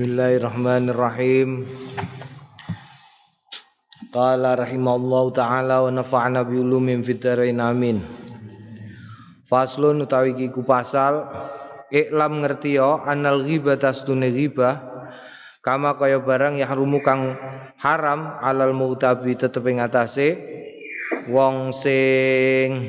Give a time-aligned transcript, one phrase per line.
[0.00, 1.68] Bismillahirrahmanirrahim.
[4.08, 8.00] Qala rahimallahu taala wa nafa'na bi ulumin fitarain amin.
[9.44, 11.28] Faslun utawi iki ku pasal
[11.92, 14.80] iklam ngerti yo anal ghibah tasdune ghibah
[15.60, 17.36] kama kaya barang ya harumu kang
[17.76, 20.40] haram alal mu'tabi tetep ing atase
[21.28, 22.88] wong sing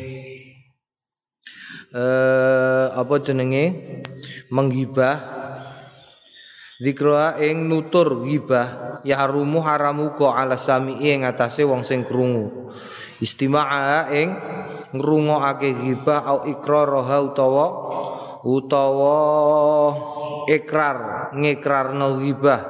[1.91, 3.99] eh apa jenenge
[4.47, 5.40] menggibah
[6.81, 12.73] Zikra ing nutur ghibah ya harumu haramu ko ala sami'i ing atase wong sing krungu.
[13.21, 14.33] Istima'a ing
[14.89, 17.65] ngrungokake ghibah au ikraraha utawa
[18.41, 19.17] utawa
[20.49, 22.61] ikrar ngikrarno ghibah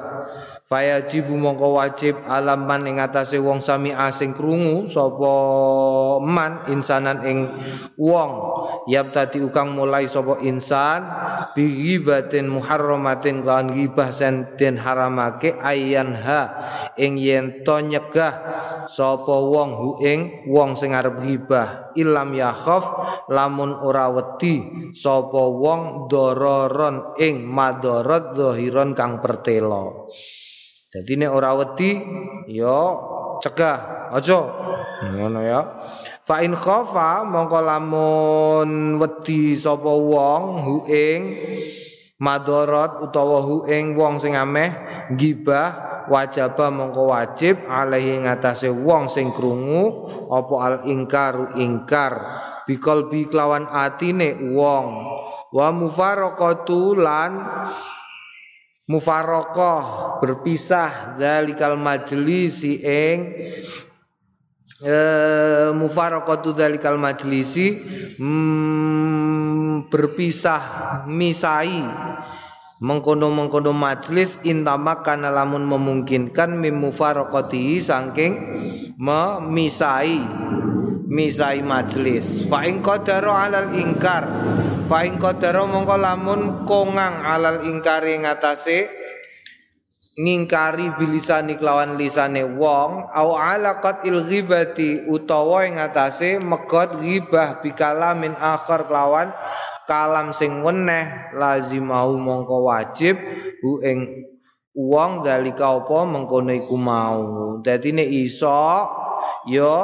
[0.72, 5.34] Fayajibu mongko wajib alaman ing atase wong sami asing krungu sapa
[6.24, 7.52] man insanan ing
[8.00, 8.32] wong.
[8.88, 11.04] Yap tadi ukang mulai sapa insan
[11.52, 16.42] bi ghibatin muharramatin kan ghibah sen den haramake ayan ha
[16.96, 18.32] ing yen to nyegah
[18.88, 22.88] sapa wong hu ing wong sing arep ghibah ilam yakhaf
[23.28, 30.08] lamun ora wedi sapa wong dororon ing madarat zahiron kang pertelo
[30.92, 32.04] Jadi nek ora wedi
[32.52, 32.80] ya
[33.40, 34.40] cegah, aja.
[35.16, 35.62] Ngono ya.
[36.28, 41.20] Fa in khafa mongko lamun wedi sapa wong hu ing
[42.22, 44.70] madarat utawa hu ing wong sing ameh
[45.18, 52.14] gibah wajaba mongko wajib alaihi ngatasé wong sing krungu apa al ingkar ingkar
[52.70, 54.86] bikol bi kelawan atine wong
[55.52, 57.32] wa mufaraqatu lan
[58.92, 63.18] mufarokoh berpisah dalikal majlisi ing
[64.84, 64.96] e,
[65.72, 67.80] mufarokotu dalikal majlisi
[68.20, 70.64] mm, berpisah
[71.08, 71.80] misai
[72.82, 78.34] mengkono-mengkono majlis intamak karena lamun memungkinkan mim mufarokoti saking
[78.98, 80.18] memisai
[81.12, 82.48] misai majlis.
[82.48, 84.24] Fa ing qadara alal ingkar.
[84.88, 88.88] Fa ing qadara mongko lamun kongang alal ingkari ngatasé
[90.16, 98.36] ngingkari bilisani kelawan lisane wong au alaqat il ghibati utawa ing ngatasé megot ghibah bikalamin
[98.36, 99.32] akhar kelawan
[99.88, 103.16] kalam sing weneh lazimau mongko wajib
[103.64, 104.28] hu ing
[104.76, 107.60] wong dalika apa mengkono iku mau.
[107.60, 108.88] Dadi nek iso
[109.48, 109.76] ya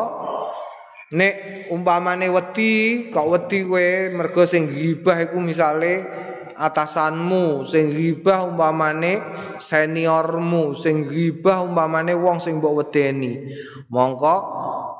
[1.08, 6.04] Nek umpamane wedi, kok wedi kowe mergo sing ghibah iku misale
[6.52, 9.24] atasanmu, sing ghibah umpamane
[9.56, 13.40] seniormu, sing ghibah umpamane wong sing mbok wedeni.
[13.88, 14.36] Mongko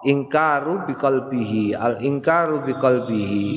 [0.08, 3.52] ingkaru biqalbihi, al ingkaru biqalbihi.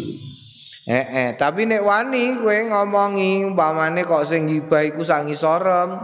[0.90, 6.02] Eh, eh, tapi nek wani kowe ngomongi umpamane kok sing ghibah iku sangisorem,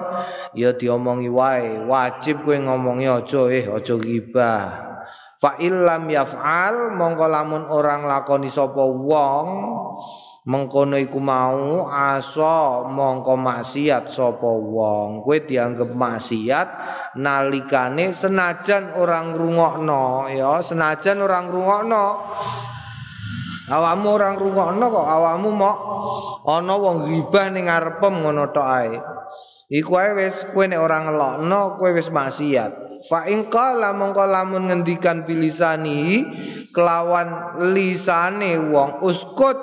[0.54, 1.74] ya diomongi wae.
[1.90, 4.85] Wajib kowe ngomongi aja eh aja ghibah.
[5.36, 9.48] Fa illam yaf'al mongko lamun orang lakoni sapa wong
[10.46, 15.26] mengkono iku mau aso mongko maksiat sapa wong.
[15.26, 16.68] Kowe dianggep maksiat
[17.18, 22.04] nalikane senajan orang rungokno ya senajan orang rungokno
[23.66, 25.78] awamu orang rungokno kok awamu mok
[26.46, 28.94] ana wong ghibah ning ngarepem ngono tok ae.
[29.66, 34.72] Iku ae wis kowe nek ora ngelokno kowe wis maksiat Fa in qala mongko lamun
[34.72, 36.24] ngendikan bilisani
[36.72, 39.58] kelawan lisane wong uskut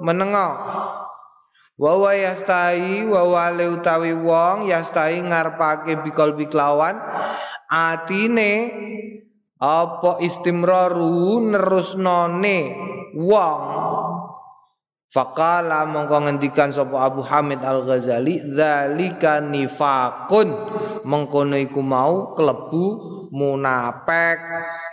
[0.00, 0.50] menengo.
[1.76, 6.96] Wa yastai wa wale utawi wong yastai ngarepake bikol biklawan
[7.68, 8.52] atine
[9.58, 12.58] apa istimraru nerusnone
[13.18, 13.60] wong
[15.12, 20.48] Faqala mongko ngendikan Abu Hamid Al Ghazali zalika nifakun
[21.04, 22.84] mengkono iku mau klebu
[23.28, 24.40] munafik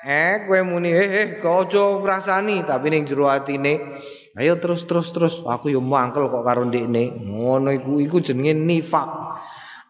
[0.04, 2.68] eh kowe muni eh eh aja ngrasani?
[2.68, 3.96] Tapi ning jero atine
[4.36, 5.40] ayo terus terus terus.
[5.40, 7.16] Aku yo mangkel kok karo ndekne.
[7.24, 9.08] Ngono iku iku jenenge nifak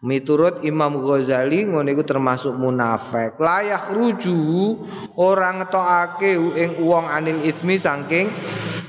[0.00, 3.34] Miturut Imam Ghazali ngono iku termasuk munafik.
[3.34, 4.78] Layak ruju
[5.18, 8.30] orang ngetokake ing wong anil ismi saking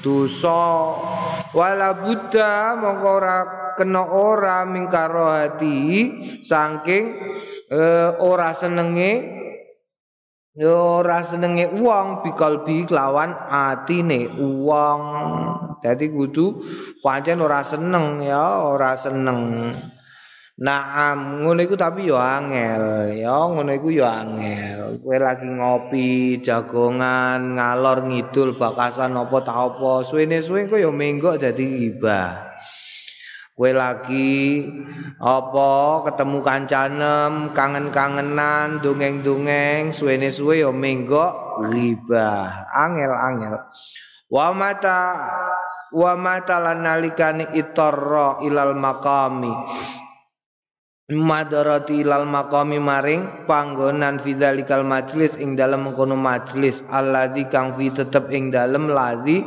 [0.06, 1.11] dosa.
[1.52, 3.38] Wala buddha mongko ora
[3.76, 5.78] kena ora mingkaro hati
[6.40, 7.06] saking
[7.68, 9.42] uh, ora senenge
[10.64, 15.02] ora senenge wong bikalbi kelawan atine wong.
[15.82, 16.62] Dadi kudu
[17.02, 19.74] pancen ora seneng ya, ora seneng.
[20.62, 25.02] Naam, ngono iku tapi yo angel, ya ngono iku yo angel.
[25.02, 31.66] Kowe lagi ngopi, jagongan, ngalor ngidul bakasan apa ta apa, suwene-suwe kok yo menggok dadi
[31.66, 32.54] gibah.
[33.58, 34.64] Kue lagi
[35.22, 35.70] apa
[36.10, 43.62] ketemu kancanem kangen-kangenan dongeng-dongeng suwene suwe yo menggok riba angel-angel
[44.34, 45.02] wa mata
[45.94, 49.54] wa mata lan nalikane ilal maqami
[51.12, 56.82] madarati ilal maqami maring panggonan fidzalikal majlis ing dalem mengkono majlis.
[56.88, 59.44] Alladzi kang fi tetep ing dalem ladzi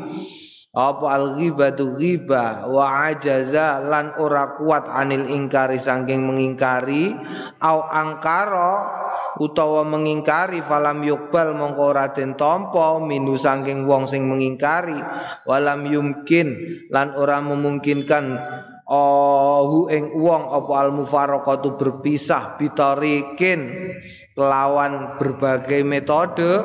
[0.74, 7.14] apa al ghibatu ghibah wa ajaza lan ora kuat anil ingkari saking mengingkari
[7.62, 8.90] au angkara
[9.38, 14.98] utawa mengingkari falam yukbal mongko ora den tampa minu saking wong sing mengingkari
[15.46, 16.58] walam yumkin
[16.90, 18.34] lan ora memungkinkan
[18.84, 23.96] Ohu ing wong apa al mufaraqatu berpisah bitarikin
[24.36, 26.60] kelawan berbagai metode.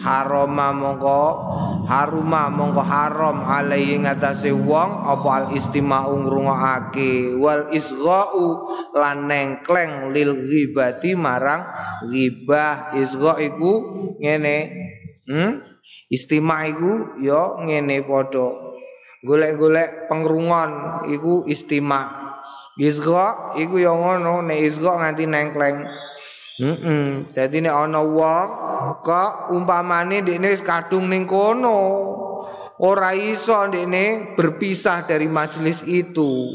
[0.00, 1.22] Haroma mongko
[1.84, 7.36] haruma mongko haram alaihi ngatasé wong apa al istima'u ngrungokake.
[7.36, 8.46] Wal isgha'u
[8.96, 11.68] lan nengkleng lil ghibati marang
[12.08, 12.96] ghibah.
[12.96, 13.72] Isgha iku
[14.24, 14.56] ngene
[15.28, 15.52] hmm?
[16.08, 18.71] istima' iku ya ngene padha
[19.22, 22.34] golek-golek pengrungon iku istima
[22.76, 25.78] isga iku ya ngono nek isga nganti nengkleng
[26.60, 26.68] Heeh.
[26.68, 27.32] Mm -mm.
[27.32, 28.48] Dadi nek ana wong
[29.00, 31.80] kok umpamane dekne wis kadung ning kono,
[32.76, 36.52] ora iso dekne berpisah dari majelis itu.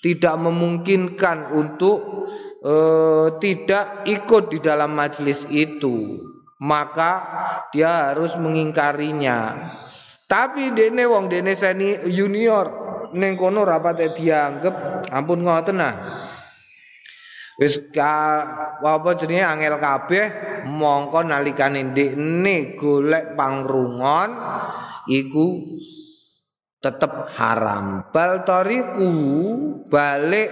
[0.00, 2.28] Tidak memungkinkan untuk
[2.64, 6.16] uh, tidak ikut di dalam majelis itu.
[6.60, 7.12] Maka
[7.72, 9.56] dia harus mengingkarinya.
[10.30, 12.70] Tapi dene wong dene seni junior
[13.18, 15.94] ning kono rapate dianggep ampun ngoten nah.
[17.58, 18.46] Wis ka
[18.78, 20.26] apa jenenge angel kabeh
[20.70, 24.30] mongko nalikane ndekne golek pangrungon
[25.10, 25.46] iku
[26.78, 28.08] tetep haram.
[28.14, 29.10] Bal tariku
[29.90, 30.48] balik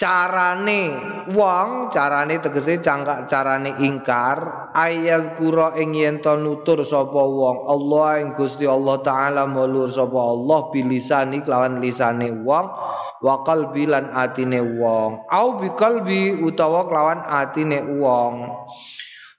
[0.00, 0.96] carane
[1.28, 4.72] wong carane tegese cangkak carane ingkar.
[4.72, 7.68] Ayat kura ing yen nutur sapa wong.
[7.68, 12.66] Allah ing Gusti Allah taala mulur sapa Allah bilisani kelawan lisane wong.
[13.20, 15.28] Wa qalbi lan atine wong.
[15.28, 18.48] Au bi qalbi utawa kelawan atine wong.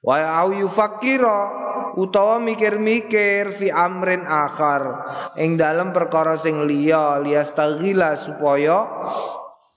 [0.05, 1.49] Wa au yufakira
[1.97, 5.09] utawa mikir-mikir fi amrin akhar.
[5.41, 8.85] Ing dalem perkara sing liya liyastaghila supaya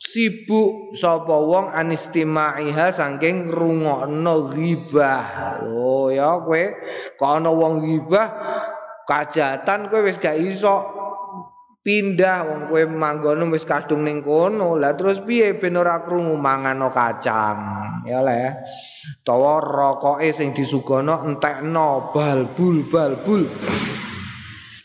[0.05, 5.25] sibuk sapa wong anistimaiha saking ngrungokno ghibah.
[5.65, 6.65] Lho ya kowe
[7.17, 8.29] kok ana wong ghibah
[9.09, 10.93] kajatan kowe wis gak iso
[11.81, 14.77] pindah wong kowe manggon wis kadung ning kono.
[14.77, 17.59] Lah terus piye ben ora krungu mangano kacang?
[18.05, 18.61] Ya le.
[19.25, 23.49] Tawa rokoke sing disugono entekno balbul balbul.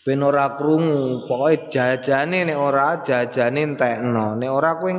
[0.10, 4.34] Ben ora krungu pokoke jajane nek ora jajane entekno.
[4.34, 4.98] Nek ora kuwi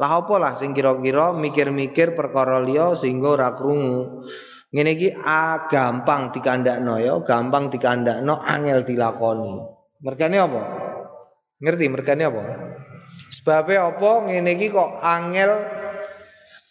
[0.00, 4.24] lah apa lah sing kira-kira mikir-mikir perkara liya sehingga ora krungu.
[4.72, 9.52] Ngene iki ah, gampang dikandakno ya gampang dikandakno angel dilakoni.
[10.00, 10.62] Mergane apa?
[11.60, 12.42] Ngerti mergane apa?
[13.28, 15.52] Sebabnya apa ngene iki kok angel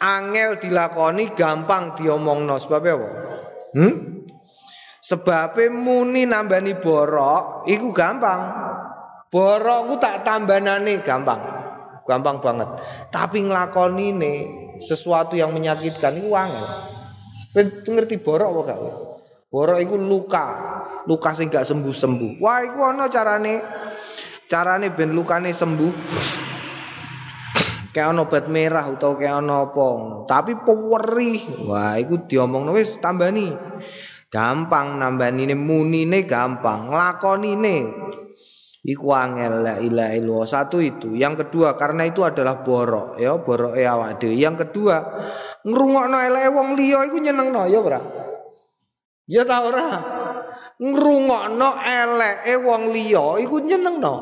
[0.02, 2.58] angel dilakoni gampang diomongno?
[2.58, 3.10] Sebabnya apa?
[3.78, 4.17] Hmm
[5.08, 8.44] Sebabnya muni nambani borok iku gampang.
[9.32, 11.40] Borok ku tak tambanane gampang.
[12.04, 12.68] Gampang banget.
[13.08, 14.34] Tapi ini
[14.84, 16.68] sesuatu yang menyakitkan iku angel.
[17.88, 18.80] ngerti borok apa gak?
[19.48, 20.46] Borok iku luka.
[21.08, 22.44] Luka sing gak sembuh-sembuh.
[22.44, 23.64] Wah, iku ana carane.
[24.44, 25.96] Carane ben lukane sembuh.
[27.96, 29.88] kayak ono obat merah atau kayak ono apa.
[30.28, 31.64] Tapi peweri.
[31.64, 33.50] Wah, iku diomongno wis tambani.
[34.28, 37.78] Gampang nambanine munine gampang, nglakonine
[38.88, 40.48] iku angel la ilaha illallah.
[40.48, 41.16] Satu itu.
[41.16, 44.36] Yang kedua karena itu adalah borok ya, boroke awak dhewe.
[44.36, 45.00] Yang kedua,
[45.64, 48.00] ngrungokno eleke wong liya iku nyenengno ya ora?
[49.28, 49.88] Ya ta ora?
[50.80, 54.16] Ngrungokno eleke wong liya iku nyenengno.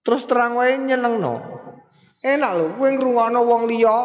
[0.00, 1.60] Terus terang wae nyenengno.
[2.20, 3.96] Enak lho kowe ngrungokno wong liya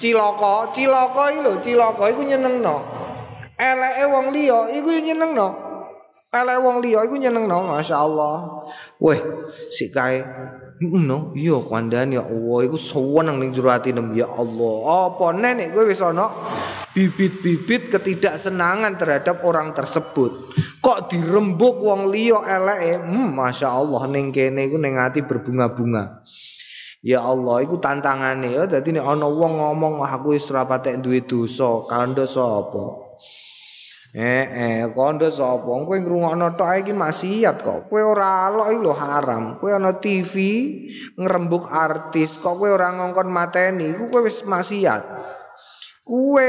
[0.00, 2.97] cilaka, cilaka iki lho, cilaka iku nyenengno.
[3.58, 5.48] Eleke wong liya iku nyenengno.
[6.30, 8.36] Eleke wong liya iku nyenengno, masyaallah.
[9.02, 9.20] Weh,
[9.74, 10.22] sik kae
[10.78, 14.74] no, iya kandhane ya Allah iku seneng ning jero atine ya Allah.
[15.10, 16.30] Apa nenek kowe wis ana
[16.94, 20.54] bibit-bibit ketidaksenangan terhadap orang tersebut.
[20.78, 23.02] Kok dirembuk wong liya eleke?
[23.02, 26.22] Hmm, masyaallah ning kene iku ning ati berbunga-bunga.
[26.98, 28.66] Ya Allah, iku tantangane ya.
[28.66, 33.14] Dadi nek ana wong ngomong aku wis ora patek duwe dosa, kandha sapa?
[34.18, 35.62] Eh eh kondo sapa?
[35.62, 37.86] Kowe ngrungokno tok iki maksiat kok.
[37.86, 39.62] Kowe ora alok iki lho haram.
[39.62, 40.34] Kowe ana TV
[41.14, 45.06] ngrembug artis kok kowe ora ngongkon mateni iku kowe wis maksiat.
[46.02, 46.48] Kowe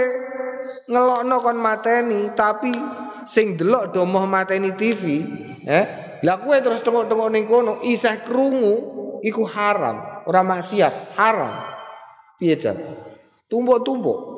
[0.90, 2.74] ngelokno kon mateni tapi
[3.30, 5.22] sing delok domoh mateni TV,
[5.70, 5.86] eh?
[6.26, 8.76] Lah kowe terus tengok-tengok ning kono isih krungu
[9.22, 11.54] iku haram, ora maksiat, haram.
[12.42, 12.82] Piye jan?
[13.46, 14.29] Tumbuk-tumbuk.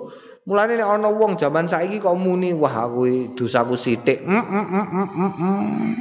[0.51, 4.20] Mulane nek ana wong jaman saiki kok muni wah aku dosaku sithik.
[4.20, 5.96] Mm, mm, mm.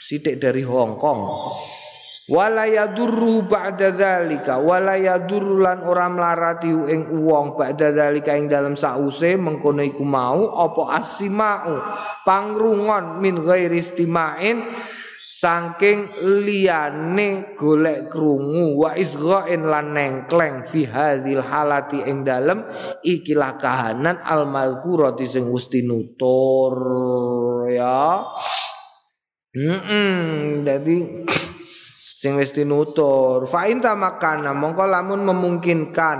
[0.00, 1.20] Sithik dari Hong Kong.
[2.26, 8.80] Wala yadurru ba'da dzalika wala yadurru lan ora mlarati ing wong ba'da dzalika ing dalem
[8.80, 11.76] sause mengkono iku mau apa asimau
[12.24, 14.64] pangrungon min ghairi istimain
[15.26, 22.62] saking liyane golek krungu wa isghain lan nengkleng fi hadzal halati ing dalem
[23.02, 26.78] ikilah kahanan al mazkurati sing gusti nutur
[27.74, 28.22] ya.
[29.50, 30.96] Heeh dadi
[32.20, 36.18] sing wis tinutur fa in tamakana mongko lamun memungkinkan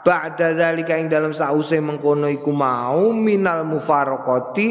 [0.00, 4.68] ba'da zalika ing dalam sause mengkono iku mau minal mufaraqati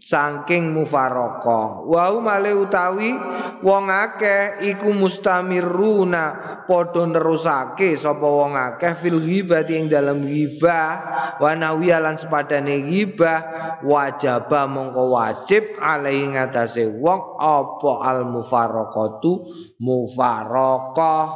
[0.00, 3.12] saking mufaraqah wa male utawi
[3.60, 6.24] wong akeh iku mustamiruna
[6.64, 10.92] padha nerusake sapa wong akeh fil ghibati ing dalam ghibah
[11.36, 13.40] wa nawiyalan sepadane ghibah
[13.84, 19.44] wajaba mongko wajib alai ngatasé wong apa al mufaraqatu
[19.84, 21.28] mufaraqah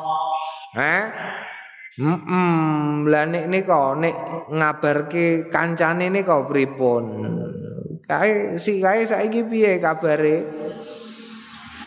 [0.80, 1.04] eh
[1.94, 7.06] Hmm, lah nek nika nek ngabarke kancane nika pripun?
[8.08, 10.34] Kae si kae saiki piye kabare?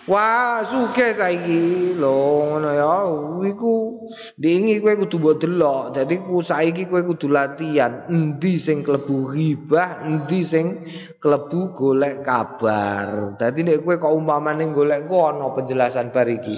[0.07, 3.03] Wah, suke saiki lho ngono ya.
[3.43, 4.07] Iku
[4.39, 5.83] dingi kowe kudu mbok delok.
[5.99, 10.79] Dadi ku saiki kowe kudu latihan endi sing klebu ghibah, endi sing
[11.19, 13.35] klebu golek kabar.
[13.35, 16.55] Dadi nek kowe kok umpamane golek ku ana penjelasan bar iki.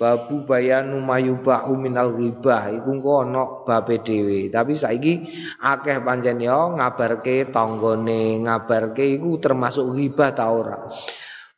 [0.00, 4.48] Babu bayanu mayubahu minal ghibah iku engko ana babe dhewe.
[4.48, 5.20] Tapi saiki
[5.60, 10.80] akeh pancen ya ngabarke tanggane, ngabarke iku termasuk ghibah ta ora.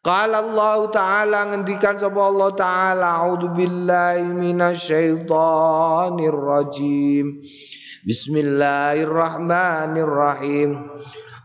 [0.09, 7.45] Qala Allah Ta'ala ngendikan sapa Allah Ta'ala A'udzu billahi minasyaitonir rajim
[8.09, 10.81] Bismillahirrahmanirrahim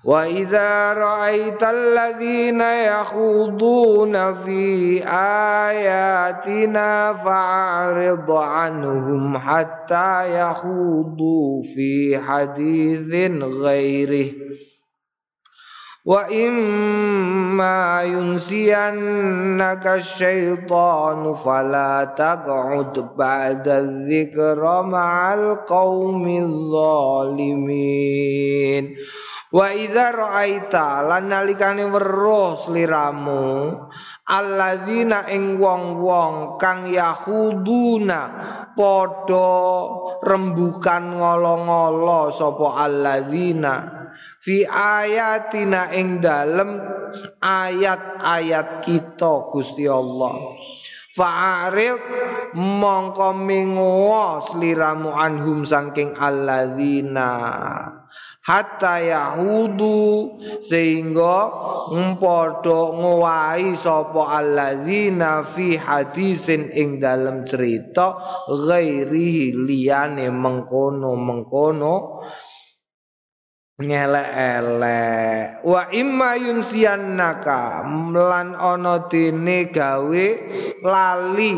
[0.08, 14.72] Wa idza ra'aital ladzina yakhuduna fi ayatina fa'rid 'anhum hatta yakhudu fi haditsin ghairihi
[16.04, 26.76] Wa imma yunsiyannaka syaitanu fala taq'ud ba'da dzikra ma'al qaumil
[27.32, 29.00] zalimin.
[29.48, 33.72] Wa idza ra'aita lan nalikane weruh sliramu
[34.28, 38.20] alladzina ing wong-wong kang yahuduna
[38.76, 39.56] padha
[40.20, 44.03] rembukan ngolo-ngolo sapa alladzina
[44.44, 46.80] fi ayatina ing dalem
[47.40, 50.56] ayat-ayat kita Gusti Allah.
[51.14, 52.02] Fa'arid
[52.58, 57.32] mongko mingo sliramu anhum saking alladzina.
[58.44, 61.48] Hatta yahudu sehingga
[62.20, 68.20] padha ngowahi sapa alladzina fi hadisin ing dalem cerita
[68.52, 72.20] ghairi liyane mengkono mengkono
[73.82, 77.82] ngelek-elek wa imma yunsiyannaka
[78.14, 80.28] lan ana dene gawe
[80.86, 81.58] lali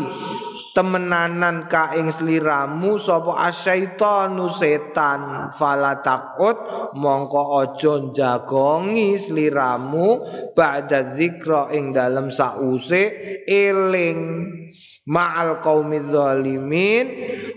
[0.76, 5.48] temenanan ka ing sliramu sapa asyaitanu setan.
[5.56, 6.60] Fala takut
[6.92, 10.20] mongko aja jagongi sliramu
[10.52, 13.08] ba'da dzikra ing dalem sause
[13.48, 14.20] eling
[15.06, 17.06] ma'al qaumidz zalimin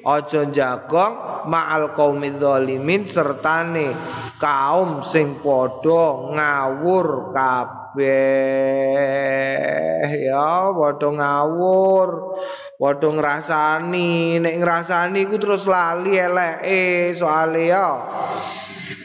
[0.06, 3.90] aja jagong ma'al qaumidz zalimin sertane
[4.38, 8.06] kaum sing padha ngawur kabeh.
[10.30, 12.10] Ya padha ngawur
[12.78, 14.40] padha ngrasani.
[14.40, 17.90] Nek ngrasani ku terus lali eleke soale ya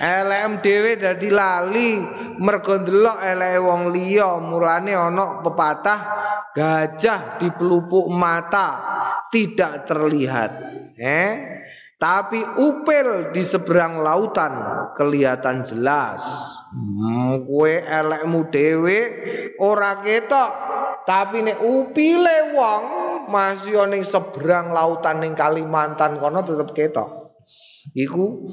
[0.00, 2.00] elem dhewe dadi lali
[2.41, 6.00] mergo ndelok eleke wong liya mulane ana pepatah
[6.55, 8.69] gajah di pelupuk mata
[9.29, 10.50] tidak terlihat
[10.99, 11.33] eh?
[11.95, 14.53] Tapi upil di seberang lautan
[14.93, 16.21] kelihatan jelas.
[16.75, 18.99] Hmm, elekmu dewe
[19.57, 20.50] ora ketok
[21.05, 22.83] tapi nek upile wong
[23.29, 27.41] masih ning seberang lautan ning Kalimantan kono tetep ketok.
[27.93, 28.49] Iku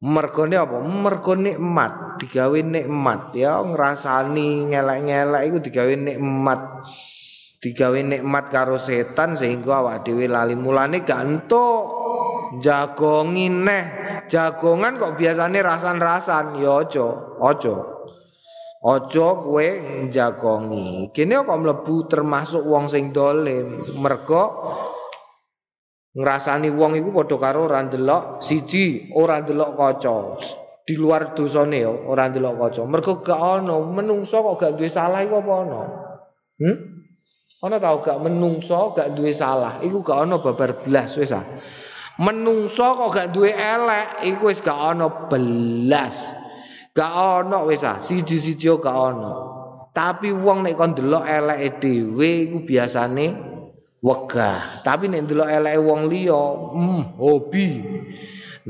[0.00, 0.80] Mergone apa?
[0.80, 6.60] Mergo nikmat, digawe nikmat ya ngrasani ngelek-ngelek iku digawe nikmat.
[7.60, 11.84] Digawe nikmat karo setan sehingga awak dhewe lali mulane gak entuk
[12.64, 13.84] jagongi neh.
[14.32, 17.76] Jagongan kok biasane rasan-rasan ya aja, aja.
[18.80, 19.68] Aja kowe
[20.08, 21.12] jagongi.
[21.12, 23.84] Kene kok mlebu termasuk wong sing dolim.
[24.00, 24.72] Mergo
[26.16, 30.14] ngrasani wong iku padha karo ora ndelok siji ora ndelok kaca.
[30.82, 32.82] Di luar dosane ora ndelok kaca.
[32.86, 35.80] Mergo gak ana menungso kok gak duwe salah iku apa ana
[36.60, 36.76] hm
[37.60, 39.78] ana tau gak menungso gak duwe salah?
[39.84, 41.46] Iku gak ana babar blas wis ah.
[42.18, 46.34] Menungso kok gak duwe elek iku wis gak ana belas.
[46.90, 48.02] Gak ana wis ah.
[48.02, 49.50] Siji-siji gak ana
[49.90, 53.49] tapi wong nek kon delok eleke dhewe iku biasane
[54.00, 56.42] wegah tapi nek ndelok eleke wong liya
[56.74, 57.68] hmm hobi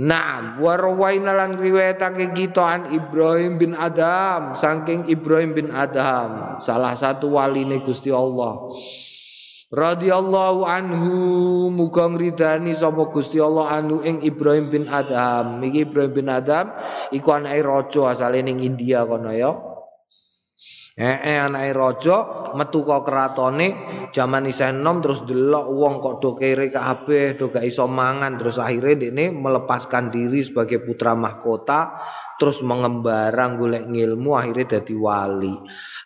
[0.00, 7.34] Nah, warwaina lan riwayatake kita an Ibrahim bin Adam, saking Ibrahim bin Adam, salah satu
[7.34, 8.70] waline Gusti Allah.
[9.70, 11.14] Radhiyallahu anhu
[11.70, 15.62] muga ngridani sapa Gusti Allah anu ing Ibrahim bin Adam.
[15.62, 16.75] Iki Ibrahim bin Adam
[17.14, 19.54] iku anake raja asale ning India kono ya.
[21.00, 22.16] Eh, anake raja
[22.52, 23.73] metu kok keratone
[24.12, 29.09] jaman isih enom terus delok wong kok do kere kabeh do iso mangan terus akhirnya
[29.09, 32.04] dekne melepaskan diri sebagai putra mahkota
[32.37, 35.57] terus mengembarang golek ngilmu akhirnya dadi wali.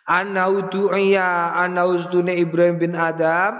[0.07, 1.83] Ana udu'iya ana
[2.31, 3.51] Ibrahim bin Adam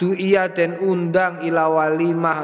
[0.00, 2.40] du'iya den undang ila walimah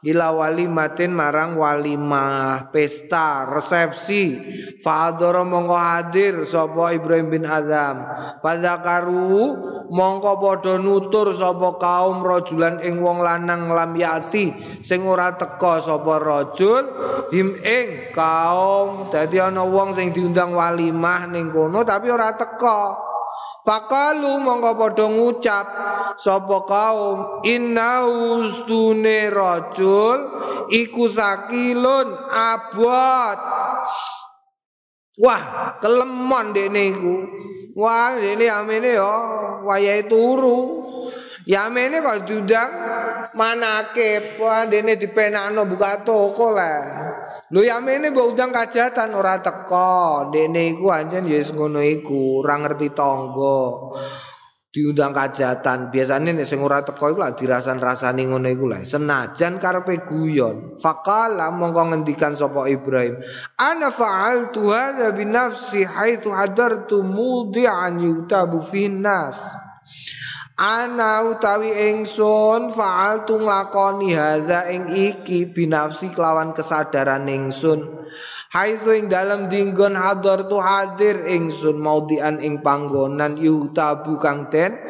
[0.00, 2.72] ila walimatin marang walimah.
[2.72, 4.40] Pesta resepsi.
[4.80, 8.06] Fa'adhara mongko hadir sapa Ibrahim bin Adam
[8.38, 9.34] fadzakaru
[9.90, 14.54] mongko padha nutur sapa kaum rajulan ing wong lanang lam yati
[14.86, 16.84] sing ora teka sapa rajul
[17.34, 19.10] him ing kaum.
[19.10, 23.06] Dadi ana wong sing diundang walimah ning kono tapi ora teka
[23.66, 25.66] Fakalu mongko padha ngucap
[26.22, 29.26] sapa kaum inna ustune
[30.70, 33.38] iku sakilun abot
[35.16, 37.14] Wah, kelemon dekne iku.
[37.72, 39.16] Wah, dekne amene yo
[39.64, 40.84] wayahe turu.
[41.46, 42.70] Yamene kok diundang
[43.38, 46.82] manake, wah dene dipenakno buka toko lah.
[47.54, 50.34] Lho yamene mbok undang kajatan ora teko.
[50.34, 53.62] Dene iku anjen ya wis ngono iku, ora ngerti tangga.
[54.74, 58.82] Diundang kajatan, biasane nek sing ora teko iku lak dirasan-rasani ngono iku lah.
[58.82, 60.82] Senajan karepe guyon.
[60.82, 63.22] Faqala mongko ngendikan sapa Ibrahim,
[63.54, 69.38] "Ana fa'altu hadza bi nafsi haitsu hadartu mudi'an yutabu finnas."
[70.56, 77.84] Ana utawi ingsun faal tu nglakoni hadza ing iki binafsi kelawan kesadaran ingsun.
[78.56, 84.80] Haitsu ing dalem dinggon hadar tu hadir ingsun maudian ing panggonan yutabu kang den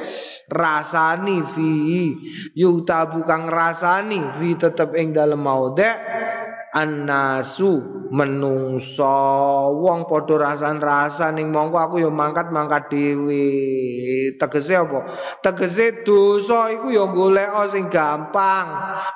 [0.46, 2.14] rasani fi
[2.54, 5.90] yutabu kang rasani fi tetep ing dalem maudhe
[6.74, 9.18] annasu menungso.
[9.78, 13.48] Wong padha rasan-rasan ning mongko aku ya mangkat-mangkat dhewe.
[14.38, 15.12] Tegese apa?
[15.42, 18.66] Tegese dosa iku ya golek sing gampang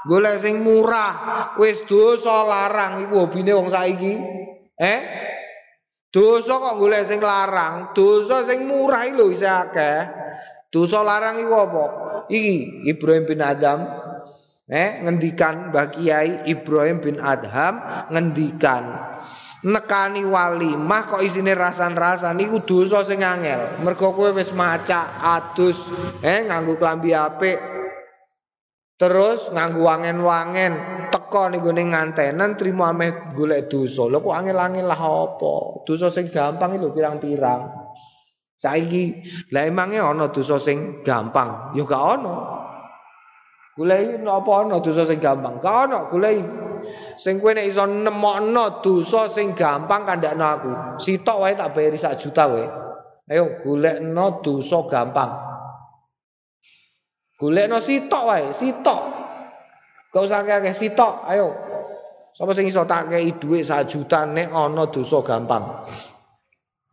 [0.07, 1.55] golek sing murah.
[1.59, 4.15] Wis dosa larang iku hobine wong saiki.
[4.81, 5.01] Eh?
[6.11, 7.95] Dosa kok golek sing larang?
[7.95, 10.01] Dosa sing murah lho isih akeh.
[10.71, 11.85] Dosa larang iku apa?
[12.31, 14.10] Iki Ibrahim bin Adam
[14.71, 18.95] eh ngendikan Mbah Kiai Ibrahim bin Adham ngendikan
[19.67, 22.39] nekani walimah kok isine rasan-rasan?
[22.39, 23.83] Niku dosa sing angel.
[23.85, 25.91] Mergo kowe wis maca adus
[26.25, 27.59] eh nganggo klambi apik.
[29.01, 30.73] Terus nganggo wangen-wangen
[31.09, 34.09] teko niku ning ngantenan trimo ameh golek dosa.
[34.09, 35.55] Lho kok angel-angel lah apa?
[35.85, 37.91] Dosa sing gampang itu pirang-pirang.
[38.61, 39.25] Saiki
[39.57, 41.73] lah emange ana dosa sing gampang?
[41.73, 42.60] Ya gak ana
[43.81, 45.57] Goleki napa ana dosa sing gampang?
[45.57, 46.45] Ka ana goleki.
[47.17, 50.71] Sing kowe nek iso nemokno dosa sing gampang kandakno aku.
[51.01, 52.69] Sitok wae tak bayari sak juta wae.
[53.33, 55.33] Ayo golekno dosa gampang.
[57.41, 59.01] Golekno sitok wae, sitok.
[60.13, 61.49] Gak usah akeh sitok, ayo.
[62.37, 65.89] Sapa sing iso tak kei dhuwit sak juta nek ana dosa gampang.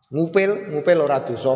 [0.08, 1.52] Ngupil, ngupil ora dosa.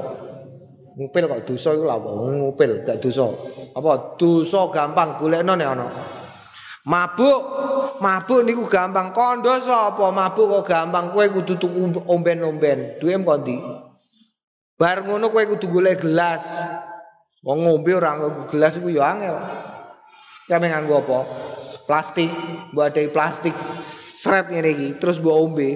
[0.91, 3.31] Ngupil kok dosa iku lha ngupil gak dosa.
[3.71, 5.87] Apa dosa gampang golekno nek ana.
[6.83, 7.39] Mabuk,
[8.03, 9.15] mabuk niku gampang.
[9.15, 11.15] Kondo sapa mabuk kok gampang.
[11.15, 12.99] Kowe kudu tuku omben-omben.
[12.99, 13.55] Duwe kondi.
[14.75, 16.43] Bar ngono kowe kudu golek gelas.
[17.41, 18.19] Wong ngombe ora
[18.51, 19.37] gelas iku ya angel.
[20.45, 21.19] Kame nganggo apa?
[21.87, 22.29] Plastik,
[22.75, 23.55] mbok plastik.
[24.21, 25.69] sret ngene iki terus mbok ombe.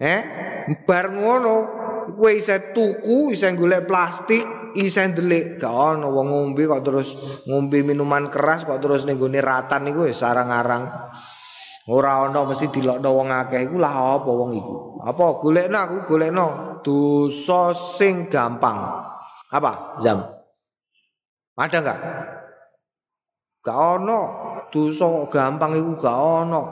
[0.00, 0.20] Eh,
[0.88, 1.79] bar ngono
[2.16, 4.44] kowe isih tuku, isih golek plastik,
[4.76, 5.60] isih ndelik.
[5.64, 10.88] Ono wong ngombe kok terus ngombe minuman keras kok terus ning gone ratan niku sarang-arang.
[11.90, 15.00] Ora ana mesti dilokno wong akeh iku lah apa wong iku.
[15.02, 16.46] Apa golekno aku golekno
[16.84, 18.78] dosa sing gampang.
[19.50, 19.98] Apa?
[20.04, 20.22] Jam.
[21.58, 21.98] Ada enggak?
[23.60, 24.20] Gak ono
[24.70, 26.62] dosa gampang iku gak ono.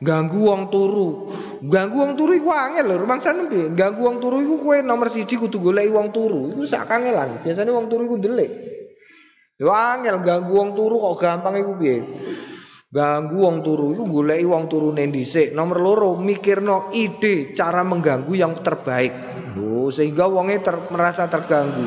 [0.00, 1.30] Ganggu wong turu.
[1.60, 3.68] Ganggu wong turu iku angel lho, rumangsane piye?
[3.76, 6.56] Ganggu wong turu iku kowe nomor siji kudu goleki wong turu.
[6.56, 7.44] Iku sak kangelan.
[7.44, 8.50] Biasane wong turu iku ndelik.
[9.60, 12.00] Yo angel ganggu wong turu kok gampang iku piye?
[12.90, 15.52] Ganggu wong turu iku goleki wong turune dhisik.
[15.52, 19.12] Nomor loro mikirno ide cara mengganggu yang terbaik.
[19.60, 21.84] Lho, sehingga wonge ter, merasa terganggu.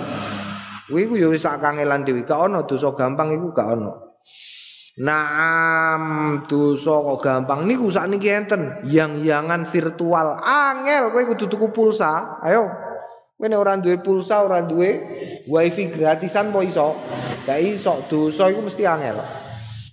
[0.85, 2.21] Kuwi iku yo wis sak kangelan dhewe.
[2.21, 4.21] Gak ono dosa gampang iku gak ono.
[4.93, 7.65] Naam dosa kok gampang.
[7.65, 10.37] Niku sakniki enten yang-yangan virtual.
[10.37, 12.37] Angel kowe kudu tuku pulsa.
[12.45, 12.69] Ayo.
[13.33, 15.01] Kowe nek ora duwe pulsa ora duwe
[15.49, 16.93] wifi gratisan po iso?
[17.49, 18.05] Gak iso.
[18.05, 19.17] Dosa iku mesti angel.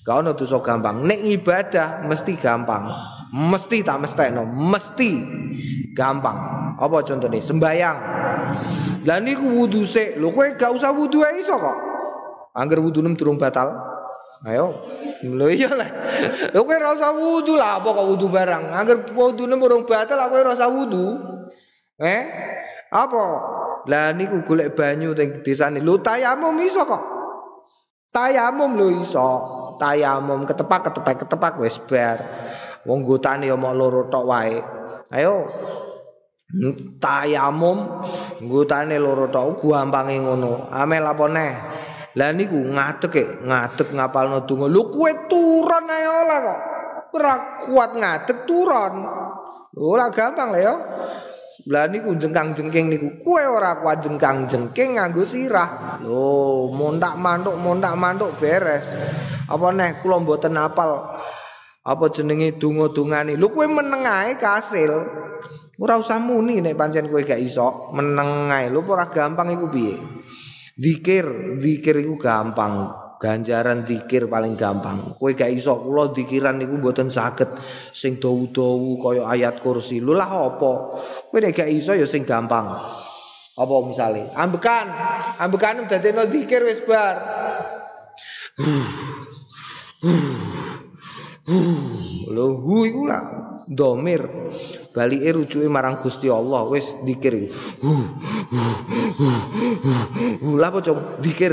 [0.04, 1.00] Gak ono dosa gampang.
[1.08, 2.92] Nek ibadah mesti gampang.
[3.32, 4.44] Mesti tak mestekno.
[4.44, 5.10] Mesti
[5.96, 6.76] gampang.
[6.76, 7.96] Apa contohnya sembayang.
[9.08, 10.20] Lah niku wudu sik.
[10.20, 11.78] Lho kowe gak usah wudu iso kok?
[12.52, 13.89] Angger wudu nem durung batal
[14.40, 14.72] Ayo.
[15.20, 15.90] Lho iya lah.
[16.56, 18.72] Lho kowe ora usah wudu lah apa kok wudu barang.
[18.72, 21.20] Angger wudune murung batal aku ora usah wudu.
[22.00, 22.22] Eh?
[22.88, 23.24] Apa?
[23.84, 25.84] Lah niku golek banyu teng desane.
[25.84, 27.04] Lho tayamum iso kok.
[28.08, 29.28] Tayamum lho iso.
[29.76, 32.18] Tayamum ketepak ketepak ketepak wis bar.
[32.88, 34.56] Wong gotane ya mok loro tok wae.
[35.12, 35.52] Ayo.
[36.96, 38.00] Tayamum
[38.48, 40.64] gotane loro tok gampange ngono.
[40.72, 41.52] Amel apa neh?
[42.18, 44.66] Lah niku ngadeg e, ngadeg ngapalno donga.
[44.66, 46.60] Lho kowe turun ae ora kok.
[47.14, 48.94] Ora kuat ngadeg turun.
[49.78, 50.74] Ora gampang lah ya.
[51.70, 56.02] Lah niku jengkang-jengking niku kowe ora kuat jengkang-jengking nganggo sirah.
[56.02, 58.90] Lho, mondak mantuk mondak mantuk beres.
[59.46, 61.22] Apa neh kula mboten apal
[61.86, 63.38] apa jenenge donga-dongane.
[63.38, 64.90] Lho kowe meneng ae kasil.
[65.80, 68.66] Ora usah muni nek pancen kowe gak iso meneng ae.
[68.66, 69.94] Lho ora gampang iku piye?
[70.80, 72.88] Zikir, zikir itu gampang.
[73.20, 75.12] Ganjaran zikir paling gampang.
[75.20, 77.52] Kowe gak iso kula zikiran niku mboten saged
[77.92, 80.00] sing dawu-dawu kaya ayat kursi.
[80.00, 80.72] Lho lah apa?
[81.28, 82.80] Kowe gak iso ya sing gampang.
[83.60, 84.32] Apa misale?
[84.32, 84.88] Ambekan.
[85.36, 87.20] Ambekan dadekno zikir wis bar.
[92.32, 93.22] Lho hu iku lah
[93.68, 94.24] domir
[94.90, 97.50] balike rujuke marang Gusti Allah wis dikir.
[100.60, 101.52] Apa cok dikir.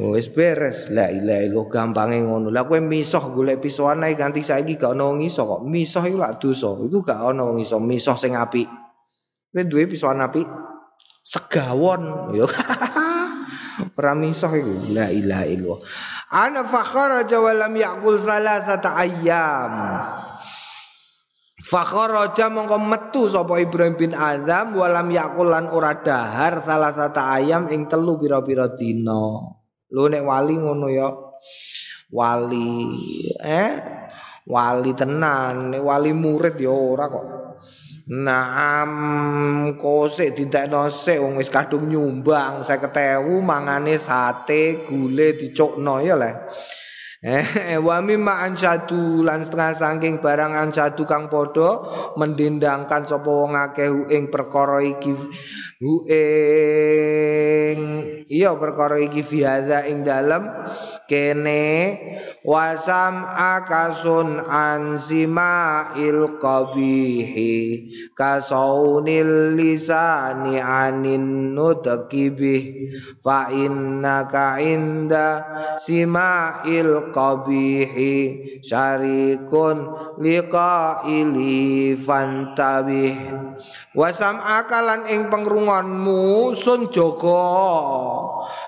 [0.00, 0.88] Wis beres.
[0.92, 2.48] La ilaha illallah gampange ngono.
[2.52, 5.60] Lah kowe misoh golek pisoan ae ganti saiki gak ono wong iso kok.
[5.64, 6.72] Misoh iku lak dosa.
[6.76, 8.68] Iku gak ono wong iso misoh sing apik.
[9.52, 10.48] Kowe duwe pisoan apik?
[11.24, 12.34] Segawon.
[12.36, 12.48] Yo.
[13.98, 14.92] Ora misoh iku.
[14.92, 15.80] La ilaha illallah
[16.32, 19.72] ana fakharaja wa lam yaqul thalathata ayyam
[21.62, 27.86] Fakharaja mongko metu sapa Ibrahim bin Azam walam yakulan ora dahar salah satu ayam ing
[27.86, 29.54] telu pira-pira dina.
[29.94, 31.08] Lho nek wali ngono ya.
[32.12, 32.98] Wali
[33.40, 33.70] eh
[34.50, 37.26] wali tenan, nek wali murid ya ora kok.
[38.10, 38.92] Naam
[39.78, 46.50] kosek didekno sik wong wis kadung nyumbang 50.000 mangane sate gule dicukno ya le.
[47.22, 51.78] Eh wa mimma ansatu lan setengah saking barang ansatu kang padha
[52.18, 55.14] mendendangkan sapa wong akeh ing perkara iki.
[56.10, 57.78] Ing
[58.26, 59.46] iya perkara iki fi
[59.86, 60.50] ing dalem
[61.06, 61.94] kene
[62.42, 67.54] wasam akasun ansima il qabihi
[68.18, 72.56] kasaunil lisani anin nutqibi
[73.22, 75.46] fa innaka inda
[75.78, 78.14] sima il qabihi
[78.66, 83.14] syarikun liqaili fantabih.
[83.92, 87.44] Wasam akalan ing pengrungonmu sun jaga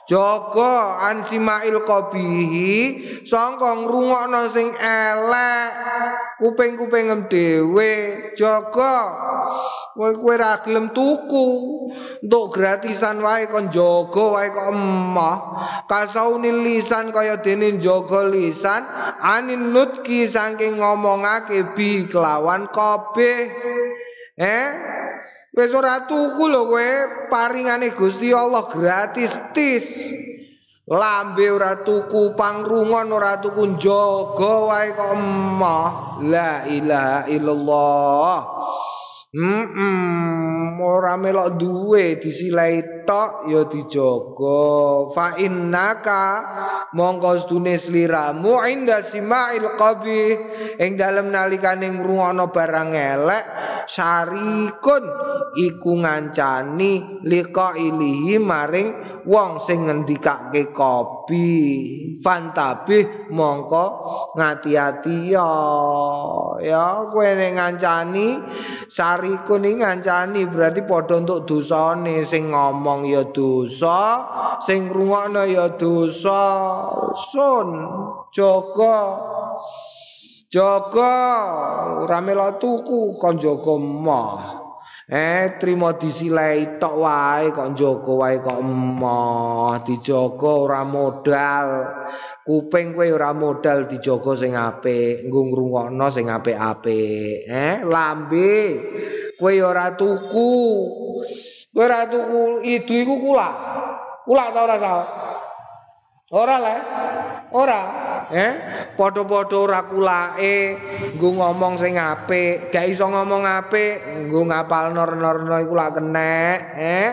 [0.04, 2.72] jaga ansimail qabihi
[3.24, 5.70] sangka ngrungokno sing elek
[6.36, 7.92] kuping-kupingem dhewe
[8.36, 8.96] jaga.
[9.96, 11.46] Kowe kowe ra gelem tuku
[12.20, 15.38] untuk gratisan wae kon jaga wae kok emah
[15.88, 18.84] kasaunil lisan kaya dene jaga lisan
[19.22, 23.48] anin nutki saking ngomongake bi kelawan kabeh.
[24.34, 24.68] Eh
[25.54, 26.90] Wis ora tuku lho kowe
[27.30, 30.10] paringane Gusti Allah gratis tis.
[30.84, 35.90] Lambe ora tuku pangrungon ora tuku jaga wae kok emoh.
[36.28, 38.38] La ilaha illallah.
[39.34, 45.10] Hmm, ora melok duwe disilai tok ya dijaga.
[45.10, 46.24] Fa innaka
[46.94, 50.38] mongko sedune sliramu inda sima'il qabi
[50.78, 53.44] ing dalem nalikane ngrungokno barang elek
[53.90, 55.04] syarikun.
[55.54, 61.48] Iku ngancani liqa ilihi maring wong sing ngendikake kopi
[62.20, 63.86] fantabih mongko
[64.36, 65.52] ngati-ati ya.
[66.64, 68.40] Ya kowe nek ngancani
[68.88, 72.24] sariku ning ngancani berarti padha untuk dosane.
[72.24, 74.24] Sing ngomong ya dosa
[74.64, 76.42] sing ngrungokno ya dosa.
[77.12, 77.68] Sun
[78.32, 78.98] jaga.
[82.04, 84.63] Ora melok tuku kon jaga mah
[85.04, 89.76] Eh trimo disilai tok wae kok njogo wae kok emoh.
[89.84, 91.68] Dijogo ora modal.
[92.46, 95.28] Kuping kowe ora modal dijogo sing apik.
[95.28, 97.44] Nggo ngrungokno sing apik-apik.
[97.44, 98.52] Eh lambe.
[99.36, 100.52] Kowe ora tuku.
[101.76, 102.64] Kowe ora tuku.
[102.64, 103.48] Idu iku kula
[104.24, 105.08] kula ta ora salah
[106.32, 106.74] ora le
[107.52, 107.80] ora
[108.32, 108.52] eh?
[108.96, 110.56] Padha-padha ora kulake
[111.18, 112.70] nggo ngomong sing apik.
[112.70, 117.10] Gak iso ngomong apik nggo ngapal nor-norno iku lak kenek eh?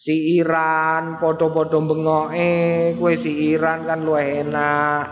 [0.00, 5.04] Si Iran padha-padha bengoke kowe si Iran kan luwih enak.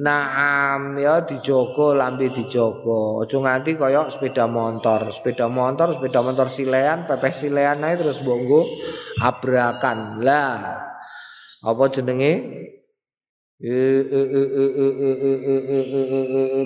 [0.00, 3.20] Naam ya dijogo lambe dijogo.
[3.20, 5.12] Aja nganti kaya sepeda motor.
[5.12, 8.64] Sepeda motor sepeda motor silean pepeh silean ae terus bonggo
[9.20, 10.24] abrakan.
[10.24, 10.88] Lah
[11.60, 12.32] apa jenenge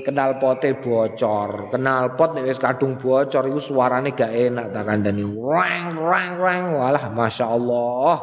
[0.06, 5.26] kenal pote bocor kenal pot nek wis kadung bocor iku suarane gak enak tak kandhani
[5.26, 8.14] rang rang rang walah masyaallah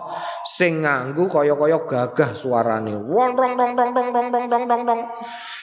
[0.47, 5.01] sing nganggo kaya-kaya gagah suarane wong rong rong rong rong rong rong rong rong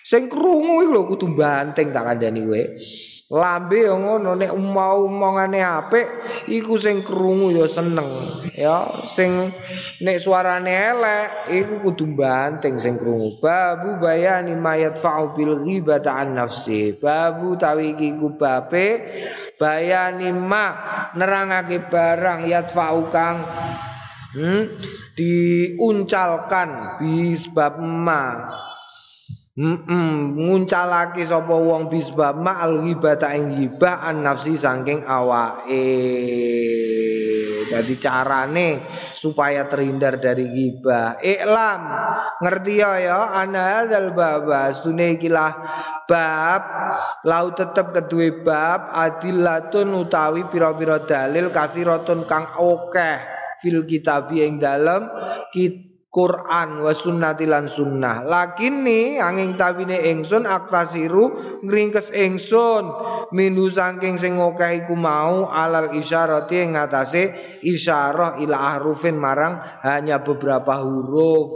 [0.05, 2.61] sing krungu iku lho kudu banteng tak kandhani kowe
[3.29, 6.09] lambe yo ngono nek mau omongane apik
[6.49, 8.09] iku sing krungu ya seneng.
[8.57, 9.53] Ya sing
[10.01, 13.37] nek suarane elek iku kudu banteng sing krungu.
[13.37, 16.97] Babu bayani mayat fa'u bil ghibata an nafsi.
[16.97, 18.88] Babu tawi iki ku bape
[19.61, 20.67] bayani ma
[21.12, 23.45] nerangake barang yatfa'u kang
[24.33, 24.64] hmm,
[25.19, 28.25] diuncalkan bisbab ma
[29.59, 35.75] Mm nguncalake sapa wong bisbab ma'al ghibata ing ghibah an nafsi saking awake.
[37.66, 38.87] Jadi carane
[39.18, 41.18] supaya terhindar dari ghibah.
[41.18, 41.81] Iklam
[42.38, 45.51] ngerti ya ya ana hadzal baba stune ikilah
[46.07, 46.62] bab
[47.27, 53.18] lau tetep kedue bab adillatun utawi pira-pira dalil kathiratun kang akeh
[53.59, 55.11] fil kitab ing dalem
[55.51, 58.26] kita Quran wa sunnati lan sunnah.
[58.26, 61.31] Lakini angin tawine ingsun aktasiru
[61.62, 62.90] ngringkes ingsun
[63.31, 67.22] minu saking sing akeh iku mau alal isyarati ing ngatasé
[67.62, 71.54] isyarah ila ahrufin marang hanya beberapa huruf.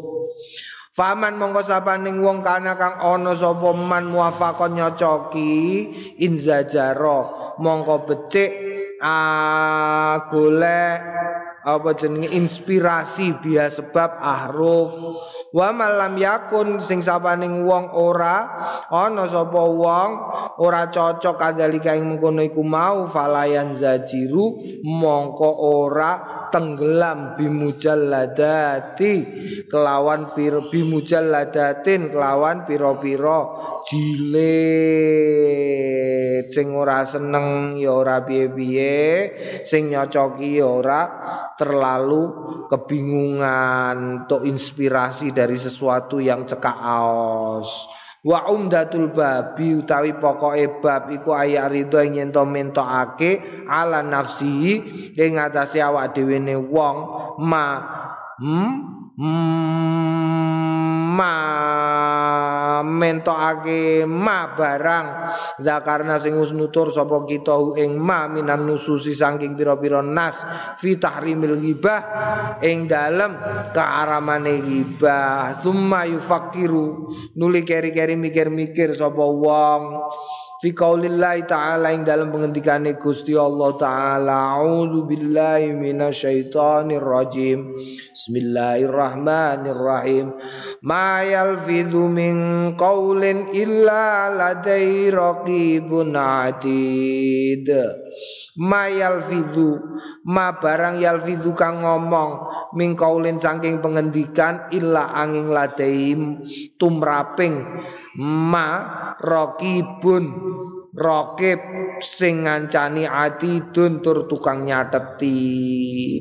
[0.95, 5.89] Faman mongko sapaning wong kana kang ana sapa man muwafaqon nyocoki
[6.23, 8.53] inzajaro mongko becik
[9.01, 9.17] a
[10.29, 11.01] golek
[11.63, 14.93] apa jenenge inspirasi biya sebab ahruf.
[15.53, 18.57] Wa malam yakun sing sabaning wong ora
[18.89, 20.11] ana sapa wong
[20.65, 29.15] ora cocok kadalika ing mengkono iku mau falayan zajiru mongko ora tenggelam bimujalladati
[29.73, 33.49] kelawan pir bimujalladatin kelawan pira-pira
[33.89, 34.45] jilid.
[36.53, 39.33] Sing ora seneng ya ora piye-piye
[39.65, 41.03] sing nyocoki ya ora
[41.57, 42.23] terlalu
[42.69, 51.35] kebingungan untuk inspirasi dari sesuatu yang cekak aos wa umdatul babi utawi pokoke bab iku
[51.35, 54.79] ayat ridho yen to mentokake ala nafsi
[55.19, 56.39] ing ngatasi awak dhewe
[56.71, 56.97] wong
[57.43, 57.67] ma
[58.39, 59.02] hmm?
[61.13, 61.35] Ma
[62.81, 65.07] mentokake ma barang.
[65.61, 70.41] Zakarna sing wis nutur sapa kita ing ma minan nususi saking pira-pira nas.
[70.81, 72.01] Fi tahrimil ghibah
[72.65, 73.37] ing dalem
[73.77, 75.61] kearamane ghibah.
[75.61, 79.83] Summa yufakiru nuli keri-keri mikir-mikir sapa wong
[80.63, 87.75] fi qaulillahi ta'ala ing dalam pengendikane Gusti Allah taala a'udzu billahi minasyaitonir rajim
[88.15, 90.31] bismillahirrahmanirrahim.
[90.87, 97.67] Ma yalfidhu min qaulin illa ladai raqibun atid
[98.61, 99.81] ma yalfidhu
[100.29, 102.31] ma barang yalfidhu kang ngomong
[102.77, 106.41] min qaulin saking pengendikan illa angin ladaim
[106.81, 107.63] tumraping
[108.19, 108.69] ma
[109.21, 110.25] raqibun
[110.93, 111.61] raqib
[112.05, 115.41] sing ngancani atidun tur tukang nyateti.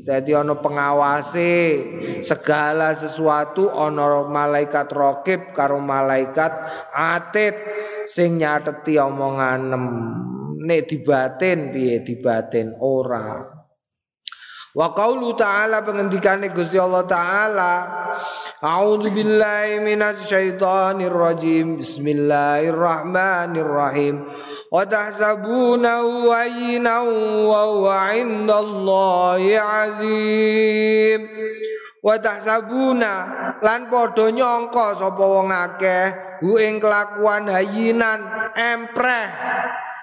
[0.06, 1.54] Dadi ana pengawase
[2.24, 6.54] segala sesuatu ana malaikat raqib karo malaikat
[6.96, 7.56] atid
[8.12, 9.88] sing nyateti omonganem
[10.60, 13.48] nek dibatin piye dibatin ora.
[14.72, 17.92] Wa qaulu ta'ala pengendikane Gusti Allah taala
[18.64, 24.24] A'udzu billahi minasyaitonir rajim Bismillahirrahmanirrahim.
[24.72, 27.04] Wa tahsabunahu hayyinan
[27.52, 31.28] wa 'indallahi 'azim
[32.02, 33.14] Wa tahsabuna
[33.62, 38.26] lan padha nyangka sapa wong akeh hu ing kelakuan hayyinan
[38.58, 39.30] empreh.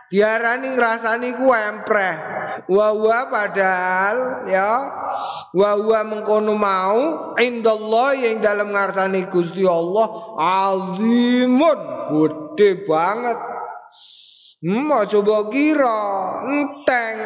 [0.09, 2.15] Diarani ngrasani ku empreh.
[2.71, 4.73] Wa padahal ya
[5.53, 13.39] wa wa mengkono mau indallah yang dalam ngarsani Gusti Allah azimun gede banget.
[14.59, 16.03] Hmm, coba kira
[16.47, 17.17] enteng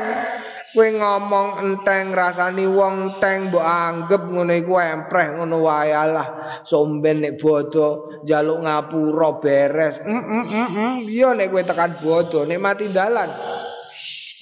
[0.73, 6.29] kowe ngomong enteng rasani wong enteng mbok anggap ngono iku empreh ngono wae lah
[6.65, 10.01] somben nek bodo njaluk ngapura beres.
[10.01, 13.31] Mm, mm, mm, iya nek kowe tekan bodo nek mati dalan.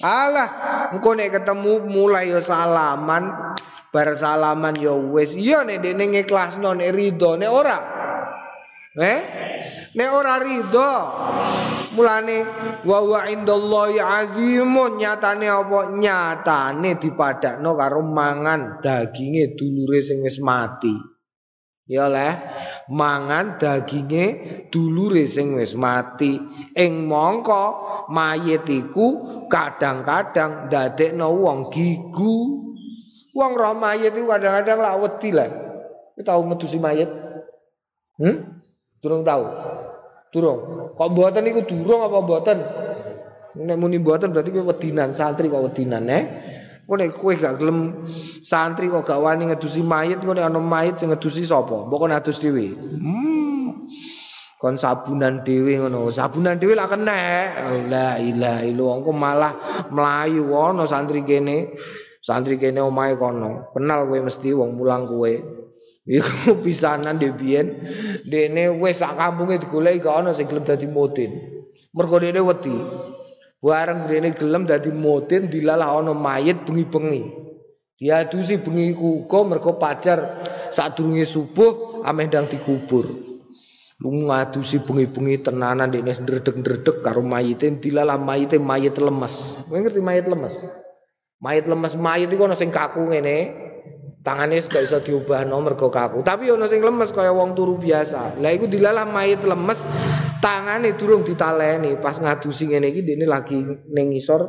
[0.01, 0.49] Alah
[0.95, 3.55] engko nek ketemu mulai ya salaman.
[3.91, 5.35] Bar salaman ya wis.
[5.35, 7.77] Iya nek dene ngikhlasno nek rido nek ora
[8.99, 9.19] eh?
[9.91, 10.91] Nek ora rido
[11.91, 12.47] mulane
[12.87, 15.79] wa wa indallahi azimun nyatane apa?
[15.91, 20.95] Nyatane dipadakno karo mangan daginge dulure sing wis mati.
[21.91, 22.31] Ya leh
[22.87, 24.25] mangan daginge
[24.71, 26.39] dulure sing wis mati.
[26.71, 29.07] Ing mongko mayit iku
[29.51, 32.63] kadang-kadang ndadekno wong gigu.
[33.35, 35.51] Wong roh mayit iku kadang-kadang lak wedi lah
[36.23, 37.11] tau ngedusi mayit?
[38.15, 38.60] Hmm
[39.01, 39.49] durung tahu
[40.31, 40.59] Durung.
[40.95, 42.57] Kok mboten niku durung apa mboten?
[43.51, 46.23] Nek muni mboten berarti kowe wedinan santri kok wedinan eh.
[46.87, 48.07] Kok nek kowe gak gelem
[48.39, 51.83] santri kok gak wani ngedusi mayit kok nek ana mayit sing ngedusi sapa?
[51.83, 52.71] Mbok kon adus dhewe.
[52.71, 53.91] Hmm.
[54.55, 56.07] Kon sabunan dhewe ngono.
[56.07, 57.19] Sabunan dhewe lak kena.
[57.91, 59.53] La ilaha illallah kok malah
[59.91, 61.75] melayu ana santri kene.
[62.23, 63.67] Santri kene omahe kono.
[63.75, 65.33] Kenal kowe mesti wong mulang kowe.
[66.01, 67.61] Iku pisanan dhewe
[68.25, 71.29] dene wis sak kampunge digoleki gak ana sing gelem dadi mutin.
[71.93, 72.73] Mergo dene wedi.
[73.61, 77.21] Bareng dene gelem dadi mutin dilalah ana mayit bengi-bengi.
[78.01, 80.25] Diadusi bengi ku uga mergo pacar
[80.73, 83.05] sadurunge subuh ameh ndang dikubur.
[84.01, 89.53] Lu ngadusi bengi-bengi tenanan dene ndredeg-ndredeg karo mayite dilalah mayite mayit lemes.
[89.69, 90.65] Kowe ngerti mayit lemes?
[91.37, 93.69] Mayit lemes mayit iku ana sing kaku ngene.
[94.21, 96.21] Tangane gak iso diubah nomor go kaku.
[96.21, 98.37] Tapi ono sing lemes kaya wong turu biasa.
[98.37, 99.81] Lah iku dilalah mayit lemes,
[100.37, 101.97] tangane durung ditaleni.
[101.97, 104.45] Pas ngadusi ngene iki dene lagi ning ngisor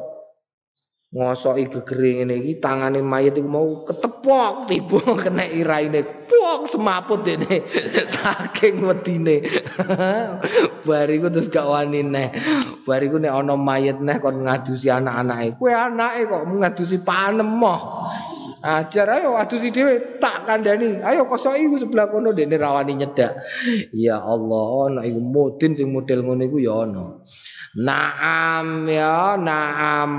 [1.13, 6.05] ngosoki gegere ngene iki tangane mayit iku mau ketepok tiba kena iraine.
[6.29, 7.65] Pok semaput dene
[8.13, 9.41] saking wedine.
[10.85, 12.29] Bariku terus gak wani neh.
[12.85, 15.57] Bariku nek ana mayit neh kon ngadusi anak-anake.
[15.57, 18.13] Kowe anake kok ngadusi panem moh.
[18.63, 21.03] Ajar ayo adusi dhewe tak kandhani.
[21.03, 23.35] Ayo kosoki ku sebelah kono dene rawani nyedak.
[23.91, 27.19] Ya Allah, ana iku mudin sing model ngono iku ya ana.
[27.83, 30.13] Naam ya, naam.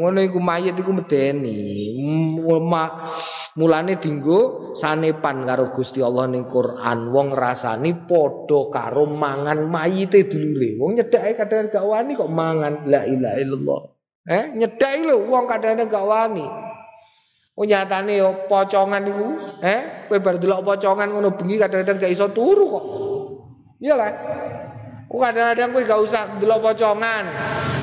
[0.00, 2.00] Ngono iku mayit iku medeni.
[3.56, 7.12] Mulane dinggo sanepan karo Gusti Allah ning Quran.
[7.12, 10.80] Wong rasani padha karo mangan mayite dulure.
[10.80, 12.88] Wong nyedake kadang gak wani kok mangan.
[12.88, 13.80] La ilaha illallah.
[14.32, 16.65] Eh, nyedaki lho wong kadang gak wani.
[17.56, 19.28] Oh nyatane yo pocongan iku,
[19.64, 22.84] eh kowe bar delok pocongan ngono bengi kadang-kadang gak iso turu kok.
[23.80, 24.12] Iya lah.
[25.08, 27.24] Kok kadang-kadang kowe gak usah delok pocongan.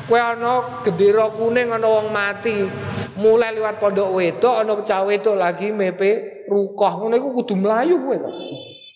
[0.06, 2.70] Kowe ana gendera kuning ana wong mati.
[3.18, 8.14] Mulai liwat pondok wedok ana cah wedok lagi mepe rukoh ngono iku kudu mlayu kowe
[8.14, 8.34] kok.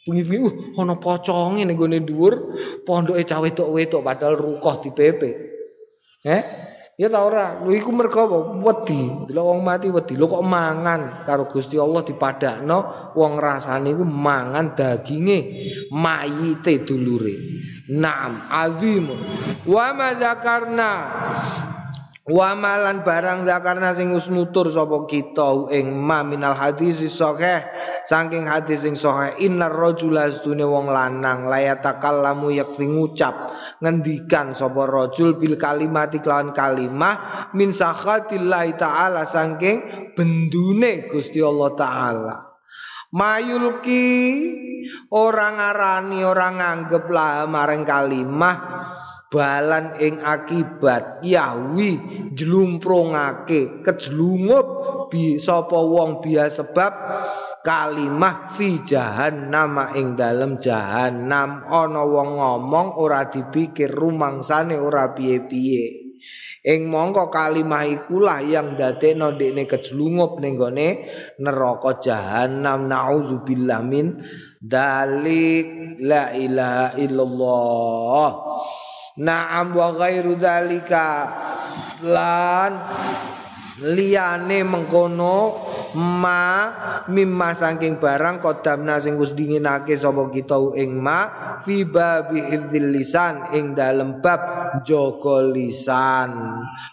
[0.06, 2.54] Bengi-bengi uh ana poconge ning gone dhuwur
[2.86, 5.22] pondoke cah wedok-wedok padahal rukoh di PP.
[6.22, 6.42] Eh?
[6.98, 8.26] Ya ta ora, lho iku mergo?
[8.58, 9.30] Wedi.
[9.30, 10.18] Delok wong mati wedi.
[10.18, 12.78] Lho kok mangan karo Gusti Allah dipadakno
[13.14, 15.38] wong rasane iku mangan daginge
[15.94, 17.38] mayite dulure.
[17.94, 19.14] Naam, azim.
[19.62, 20.10] Wa ma
[22.28, 27.64] Wa malan barang zakarna sing wis nutur sapa kita ing ma minal hadis sahih
[28.04, 33.32] saking hadis sing sahih innar rajula astune wong lanang layatakallamu yakti ngucap
[33.80, 42.36] ngendikan sapa rajul bil kalimat kelawan kalimah min sakhatillahi taala saking bendune Gusti Allah taala.
[43.08, 44.04] Mayulki
[45.16, 48.56] orang arani orang nganggep lah maring kalimah
[49.28, 52.00] balan ing akibat yahwi
[52.32, 54.66] jlumprungake kejlungup
[55.12, 56.92] bi sapa wong biasa sebab
[57.68, 61.64] kalimah fi jahannam ing dalem jahannam.
[61.68, 66.08] Ana wong ngomong ora dipikir rumangsane ora piye-piye.
[66.68, 71.06] Ing mongko kalimah ikulah yang dadekno dekne kejlungup ning gone
[71.38, 72.88] neraka jahannam.
[72.88, 74.16] Naudzubillah min
[74.58, 75.76] dalik.
[75.98, 78.28] La ilaha illallah
[79.18, 81.06] Naam wa ghairu dzalika
[82.06, 82.72] lan
[83.82, 85.54] liyane mengkono
[85.94, 86.70] ma
[87.06, 93.54] mimma saking barang kodamna sing wis dinginake sapa kita ing ma fi babi hifdzil lisan
[93.54, 94.40] ing dalem bab
[94.82, 96.30] jaga lisan.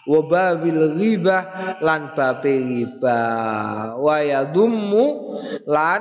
[0.06, 1.42] Wa babil ghibah
[1.82, 3.98] lan babe ghibah.
[3.98, 5.06] Wa yadummu
[5.66, 6.00] lan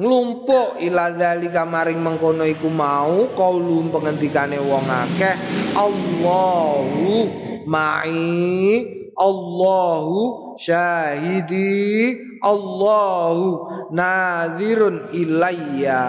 [0.00, 5.34] nglumpuk ila zalika maring mengkono iku mau kaulun pengendikane wong akeh
[5.76, 7.28] Allahu
[7.68, 16.02] ma'i Allahu syahidi Allahu nadhirun ilayya.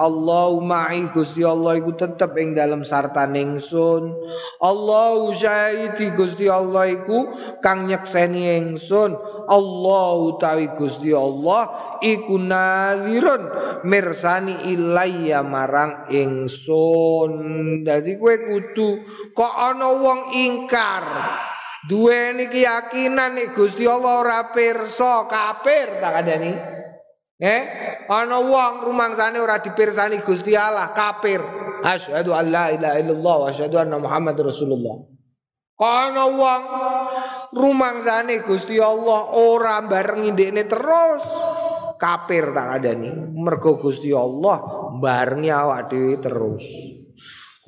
[0.00, 4.16] Allahu ma'i Gusti Allah iku tetep ing dalam sarta ningsun.
[4.64, 7.28] Allahu syahidi Gusti Allah iku
[7.60, 9.12] kang nyekseni ingsun.
[9.44, 11.68] Allahu tawi Gusti Allah
[12.00, 13.42] iku nadhirun
[13.84, 17.32] mirsani ilayya marang ingsun.
[17.84, 19.04] Dadi kowe kudu
[19.36, 21.04] kok ana wong ingkar
[21.88, 26.52] duweni keyakinan nek Gusti Allah ora pirsa kafir tak adani
[27.40, 27.62] eh
[28.10, 31.40] ana wong rumangsane ora dipirsani Gusti Allah kafir
[31.80, 35.20] asyhadu an la ilaha illallah wa asyhadu anna muhammadar rasulullah
[35.80, 36.62] Ana wong
[37.56, 41.24] rumangsane Gusti Allah ora barengi ndekne terus
[41.96, 43.08] kafir tak adani.
[43.32, 44.60] Mergo Gusti Allah
[45.00, 46.64] barengi awak dhewe terus.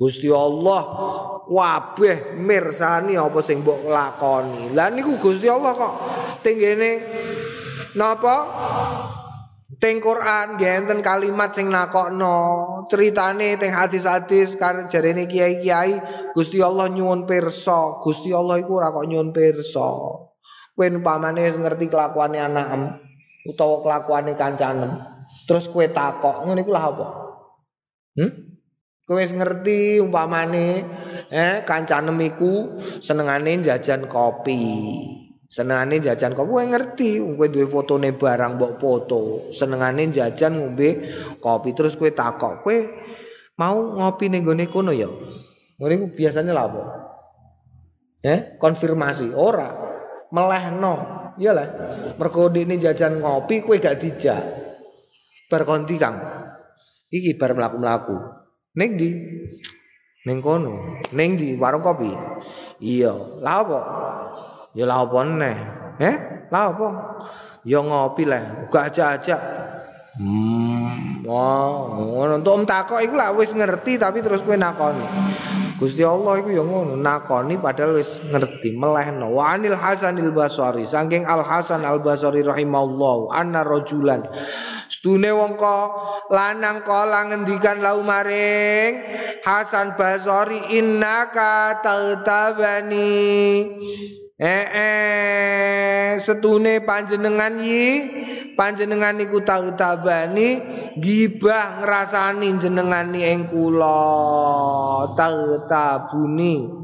[0.03, 0.83] Gusti Allah
[1.47, 4.75] kabeh mirsani apa sing mbok lakoni.
[4.75, 5.93] Lah niku Gusti Allah kok
[6.43, 6.91] tenggene
[7.95, 8.35] napa?
[9.79, 12.39] Teng Quran enten kalimat sing nakokno,
[12.87, 15.99] ceritane teng hadis-hadis karena jarene kiai-kiai
[16.31, 19.87] Gusti Allah nyuwun pirsa, Gusti Allah iku ora kok nyuwun pirsa.
[20.71, 22.95] Kowe umpamane ngerti kelakuane anakem
[23.43, 25.03] utawa kelakuane kancanem,
[25.51, 27.07] terus kowe takok, ngene iku lah apa?
[28.15, 28.31] Hmm?
[29.13, 30.81] Kowe ngerti umpamane
[31.29, 34.65] eh kancanem iku senengane jajan kopi.
[35.45, 39.53] Senengane jajan kok kowe ngerti, kowe duwe fotone barang mbok foto.
[39.53, 42.77] Senengane jajan ngombe kopi terus kowe takok, kowe
[43.53, 45.05] mau ngopi ning gone kono ya?
[45.77, 46.81] Ngene iku biasanya lha apa?
[48.25, 49.69] Eh, konfirmasi ora.
[50.33, 50.93] Melehno.
[51.37, 51.67] Iyalah.
[52.17, 54.41] Mergo ini jajan ngopi kowe gak dijak.
[55.53, 56.17] Bar konti Kang.
[57.13, 58.42] Iki bar mlaku-mlaku.
[58.73, 59.09] Ning di
[60.23, 61.03] Ning kono.
[61.11, 62.09] Ning di warung kopi.
[62.79, 63.43] Iya.
[63.43, 63.79] Lah apa?
[64.73, 65.57] Ya lah apa neh?
[65.99, 66.15] Eh?
[66.49, 66.87] Lah apa?
[67.63, 69.37] Ya ngopi lah, gak aja-aja.
[70.13, 71.97] Hmm, wah,
[72.37, 75.01] entuk om takok iku lah wis ngerti tapi terus kowe nakoni.
[75.81, 79.33] Gusti Allah iku ya ngono, nakoni padahal wis ngerti, melehno.
[79.33, 84.21] Wa anil Hasanil Basri, saking Al Hasan Al Basri rahimahullah, anna rajulan
[84.93, 85.57] Stune wong
[86.29, 89.01] lanang kala ngendikan lau maring.
[89.41, 93.17] Hasan Basri innaka tatabani
[94.43, 97.85] Eh, eh setune panjenengan yi
[98.59, 100.59] panjenengan niku tau tabani
[100.99, 105.07] gibah ngrasani jenengani ing kula.
[105.15, 106.82] Tau tabuni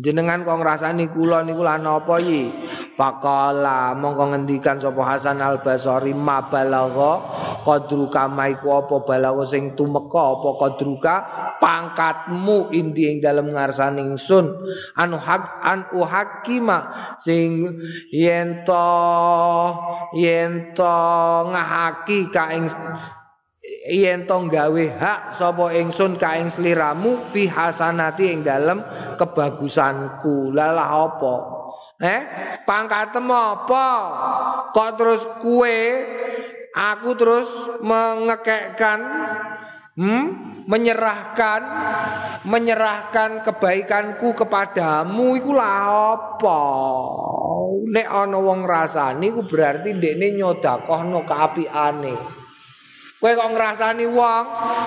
[0.00, 2.48] jenengan kok ngrasani kula niku lan apa yi
[2.96, 7.12] faqala mongko ngendikan sapa Hasan Al Basri mabalagha
[7.64, 11.14] qadruka maiku apa balagha sing tumeka apa qadruka
[11.60, 14.48] pangkatmu indi ing dalem ngarsane ingsun?
[14.96, 17.76] Anu hak an uhakima sing
[18.08, 18.88] yen to
[20.16, 20.96] yen to
[21.52, 22.64] ngahaki ka ing
[23.90, 28.82] yen to gawe hak sapa ingsun ka ing sliramu fi hasanati ing dalem
[29.16, 30.50] kebagusanku.
[30.54, 31.34] Lalah apa?
[32.00, 32.20] Eh?
[32.64, 33.86] Pangkatem apa?
[34.72, 35.78] Kok terus kue
[36.74, 37.48] aku terus
[37.82, 38.98] mengekekkan
[39.98, 40.26] hmm?
[40.70, 41.60] Menyerahkan
[42.46, 45.34] menyerahkan kebaikanku kepadamu.
[45.34, 46.62] Iku lah apa?
[47.90, 52.39] Nek ana wong ngrasani iku berarti ndekne nyodakohno kaapiane
[53.20, 54.44] Kowe kok ngrasani wong,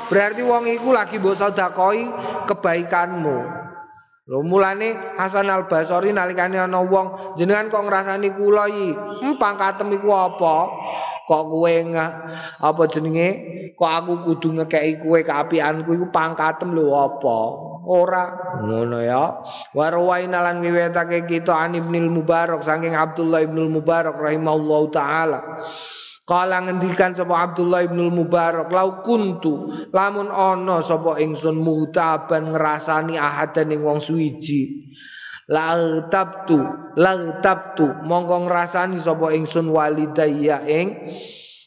[0.09, 2.09] berarti wong iku lagi mbok sedakoi
[2.49, 3.37] kebaikanmu.
[4.25, 9.93] Lho mulane Hasan Al Basri nalikane ana wong jenengan kok ngrasani kula iki, hmm, pangkatem
[9.93, 10.55] iku apa?
[11.29, 11.75] Kok kowe
[12.57, 13.29] apa jenenge?
[13.77, 17.37] Kok aku kudu ngekeki kowe kaapianku iku pangkatem lho apa?
[17.83, 19.43] Ora ngono ya.
[19.77, 25.61] Wa rawaina lan wiwetake kita An Ibnul Mubarak saking Abdullah Ibnul Mubarak rahimahullahu taala.
[26.23, 33.75] Kala ngendikan sapa Abdullah ibn Mubarak lau kuntu lamun ana sapa ingsun mutaban ngrasani ahadan
[33.75, 34.87] ing wong suwiji.
[35.51, 35.75] La
[36.07, 36.63] tabtu
[36.95, 37.43] la
[38.07, 41.11] mongko ngrasani sapa ingsun walidayya ing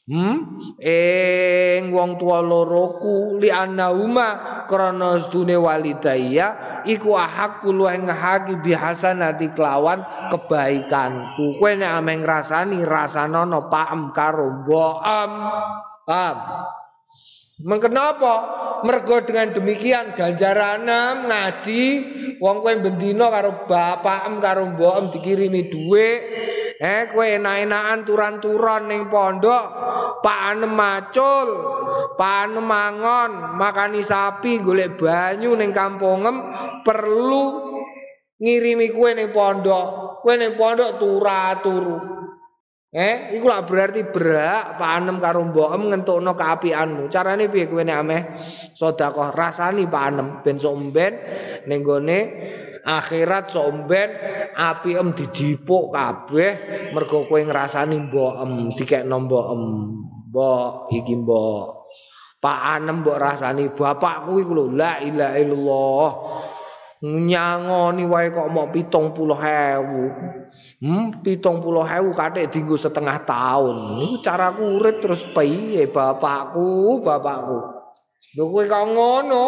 [0.07, 0.38] Hmm?
[0.78, 10.07] Ing wong tua loroku li annauma krana sedune walidayya iku ahakku luwih ngehaki bihasanati kelawan
[10.30, 11.59] kebaikanku.
[11.59, 15.30] Kowe ameng ngrasani rasanono paem karo mbokem.
[16.07, 16.36] Paham?
[17.66, 18.34] Mengkenapa?
[18.86, 20.86] Mergo dengan demikian ganjaran
[21.26, 21.82] ngaji
[22.38, 26.22] wong kowe bendina karo bapakem karo mbokem dikirimi dhuwit
[26.76, 29.64] Eh kowe enak-enakan turan-turan ning pondok,
[30.27, 31.49] panem macul,
[32.18, 36.51] panem mangon, makani sapi, golek banyu ning kampungem
[36.83, 37.45] perlu
[38.43, 40.18] ngirimi kowe ning pondok.
[40.27, 42.18] Kowe ning pondok turu-turu.
[42.97, 47.07] Eh, iku lah berarti berak panem karo mbokem ngentokno kaapianmu.
[47.07, 48.22] Carane piye kowe nek ameh
[48.74, 51.12] sedekah rasani panem ben sok ben
[51.70, 52.18] ning gone
[52.87, 54.09] akhirat somben
[54.55, 56.53] api em dijipuk kabeh
[56.95, 59.62] mergo kowe ngrasani mbok em dikekno mbok em
[60.37, 61.89] mbok iki mbok
[62.37, 66.11] Pak Anem mbok rasani bapakku iku lho la ilaha illallah.
[66.97, 70.05] Nyangoni wae kok mau pitung puluh hewu
[70.80, 72.12] hmm pitung puluh hewu
[72.76, 74.01] setengah tahun.
[74.01, 77.76] Ini caraku urip terus piye bapakku bapakku
[78.35, 79.45] Lho kowe ngono,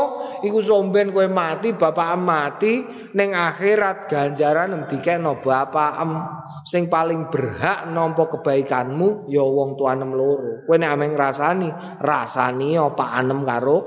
[0.46, 2.78] iku somben kowe mati, bapak mati
[3.18, 6.14] ning akhirat ganjaran dikekno bapakem
[6.62, 10.62] sing paling berhak nampa kebaikanmu ya wong tuanem loro.
[10.62, 11.68] Kowe nek ameng rasani,
[11.98, 13.78] rasani ya Pak karo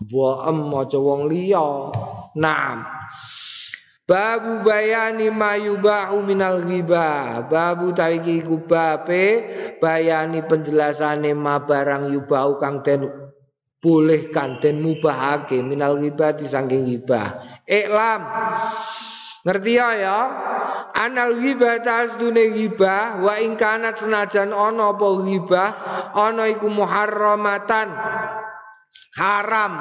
[0.00, 1.68] mbokem aja wong liya.
[2.38, 2.78] Naam.
[4.06, 9.24] Babu bayani mayubahu minal ghibah Babu taiki kubape
[9.82, 13.25] Bayani penjelasane ma barang yubahu kang den
[13.86, 17.62] bolehkan dan mubahake minal ghibati saking ghibah.
[17.62, 18.26] Iklam.
[19.46, 20.20] Ngerti ya ya?
[20.90, 25.70] Anal ghibah tasdune ghibah wa ing kanat senajan ana apa ghibah
[26.18, 27.94] ana iku muharramatan
[29.14, 29.72] haram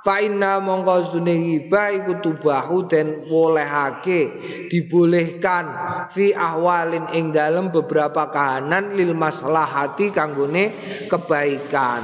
[0.00, 4.32] fa inna mongko sedune ghibah iku tubahu den bolehake
[4.72, 5.70] dibolehkan
[6.08, 10.72] fi ahwalin ing dalem beberapa kahanan lil maslahati kanggone
[11.06, 12.02] kebaikan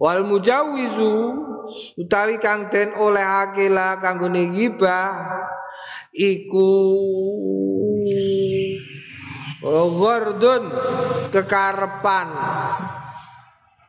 [0.00, 1.14] wal mujawizu
[2.00, 5.12] utawi kang den olehake la kanggone ghibah
[6.12, 6.70] iku
[9.62, 10.64] ghardun
[11.30, 12.28] kekarepan.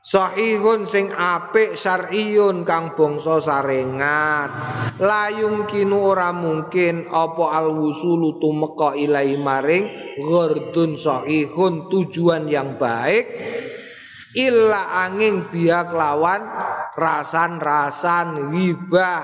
[0.04, 4.52] Sahihun sing apik syar'iyun kang bangsa sarengat
[5.00, 9.88] layung kinu ora mungkin apa al wusulu tumeka ilahi maring.
[10.20, 13.32] Ghardun sahihun tujuan yang baik
[14.38, 16.42] illa angin biak lawan
[16.98, 19.24] rasan-rasan ghibah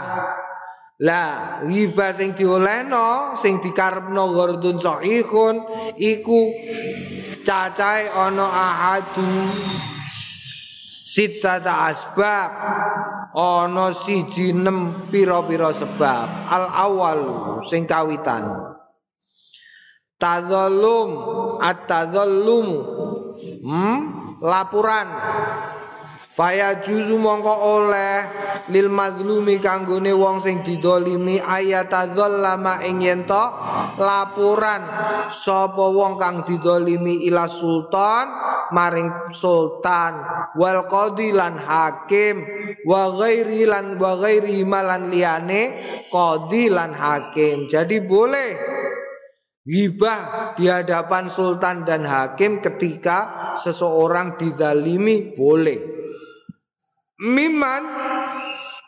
[1.00, 5.56] lah ghibah sing diolehno sing dikarepno ghardun sahihun
[5.96, 6.52] iku
[7.48, 9.48] cacahe ana ahadu
[11.08, 12.52] sitata asbab
[13.34, 16.28] ana siji nem pira-pira sebab.
[16.50, 17.20] Al awal
[17.66, 18.46] sing kawitan.
[20.20, 21.10] Tadzallum
[21.64, 22.68] at-tadzallum
[23.64, 25.08] hmm laporan
[26.40, 28.24] Faya juzu mongko oleh
[28.72, 33.28] lil mazlumi kanggone wong sing didolimi ayat lama ing yen
[34.00, 34.88] laporan
[35.28, 38.32] sapa wong kang didolimi ila sultan
[38.72, 40.24] maring sultan.
[40.56, 40.88] Wal
[41.36, 42.36] lan hakim
[42.88, 45.76] wa ghairi lan wa ghairi malan liyane
[46.08, 47.68] qadi lan hakim.
[47.68, 48.79] Jadi boleh
[49.70, 55.78] Hibah di hadapan sultan dan hakim ketika seseorang didalimi boleh.
[57.22, 57.84] miman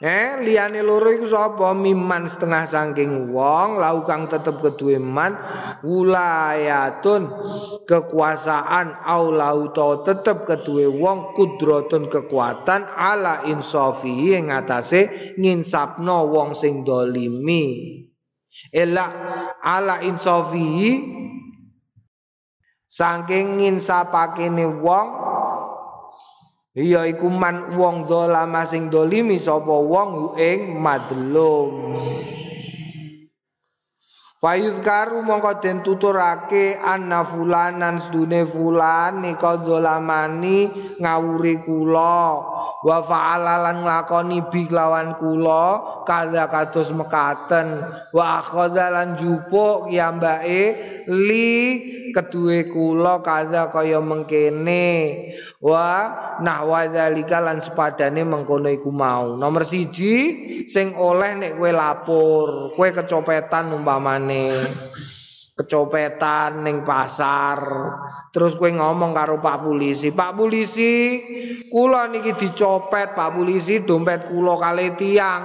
[0.01, 5.37] Eh liyane loro iku sapa miman setengah saking wong lau kang tetep keduwe man
[5.85, 7.29] wulayatun
[7.85, 16.57] kekuasaan au lau to tetep keduwe wong kudratun kekuatan ala insafi ing atase nginsapno wong
[16.57, 18.01] sing dolimi
[18.71, 19.05] ela
[19.59, 21.03] ala insafi
[22.87, 25.07] saking nginsapakene wong
[26.71, 31.67] Iya iku man wong dolama sing dolimi sapa wong ing madlum.
[34.41, 40.65] Fayuzkaru mongko den tuturake anna fulanan sedune fulan nika dolamani
[40.97, 42.41] ngawuri kula.
[42.81, 47.85] Wa fa'alalan nglakoni bi lawan kula kadha kados mekaten.
[48.09, 50.73] Wa akhadhalan jupuk kiambake
[51.05, 51.53] li
[52.09, 54.89] kedue kula kadha kaya mengkene.
[55.61, 56.09] Wa
[56.41, 59.37] nahwa dzalika lan sepadane mengkono iku mau.
[59.37, 60.15] Nomor siji
[60.65, 64.30] sing oleh nek kowe lapor kowe kecopetan umpamane
[65.55, 67.59] kecopetan ning pasar.
[68.31, 71.19] Terus kowe ngomong karo Pak Polisi Pak Polisi
[71.67, 75.43] kula niki dicopet Pak Polisi dompet kula kali tiang.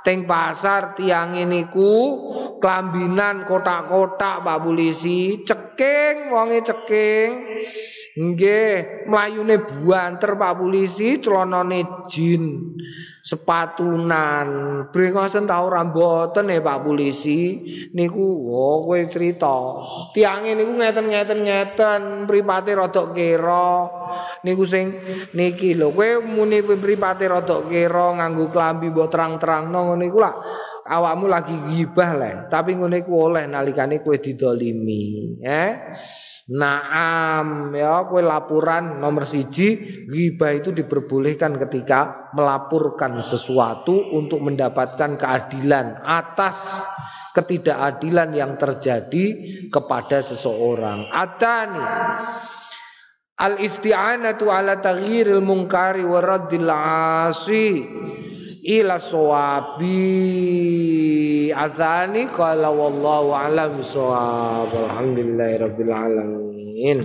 [0.00, 1.92] Teng pasar tiang niku
[2.60, 7.28] kelambinan kotak-kotak Pak Polisi ceking wonge ceking
[8.14, 12.70] Nggih, mlayune buanter Pak Polisi, celanane jin,
[13.18, 14.46] sepatunan.
[14.94, 17.58] Brengosen ta ora mboten e Pak Polisi.
[17.90, 18.22] Niku
[18.54, 19.58] oh kowe crita.
[20.14, 23.90] Tiange niku ngeten-ngeten ngeten, mripate rada kira.
[24.46, 24.94] Niku sing
[25.34, 30.36] niki lho, kowe muni mripate rada kira nganggo klambi mbok terang-terangno ngene iku lak
[30.84, 35.72] awakmu lagi gibah lah, tapi ngene iku oleh nalikane kowe didolimi, eh?
[36.44, 46.04] Naam ya kue laporan nomor siji Ghibah itu diperbolehkan ketika melaporkan sesuatu untuk mendapatkan keadilan
[46.04, 46.84] atas
[47.32, 49.24] ketidakadilan yang terjadi
[49.72, 51.08] kepada seseorang.
[51.08, 51.84] Atani
[53.40, 57.88] al isti'anatu ala taghyiril munkari wa raddil asi
[58.64, 59.92] ila sawabi
[61.52, 67.04] azani qala wallahu alam sawab alhamdulillahi rabbil alamin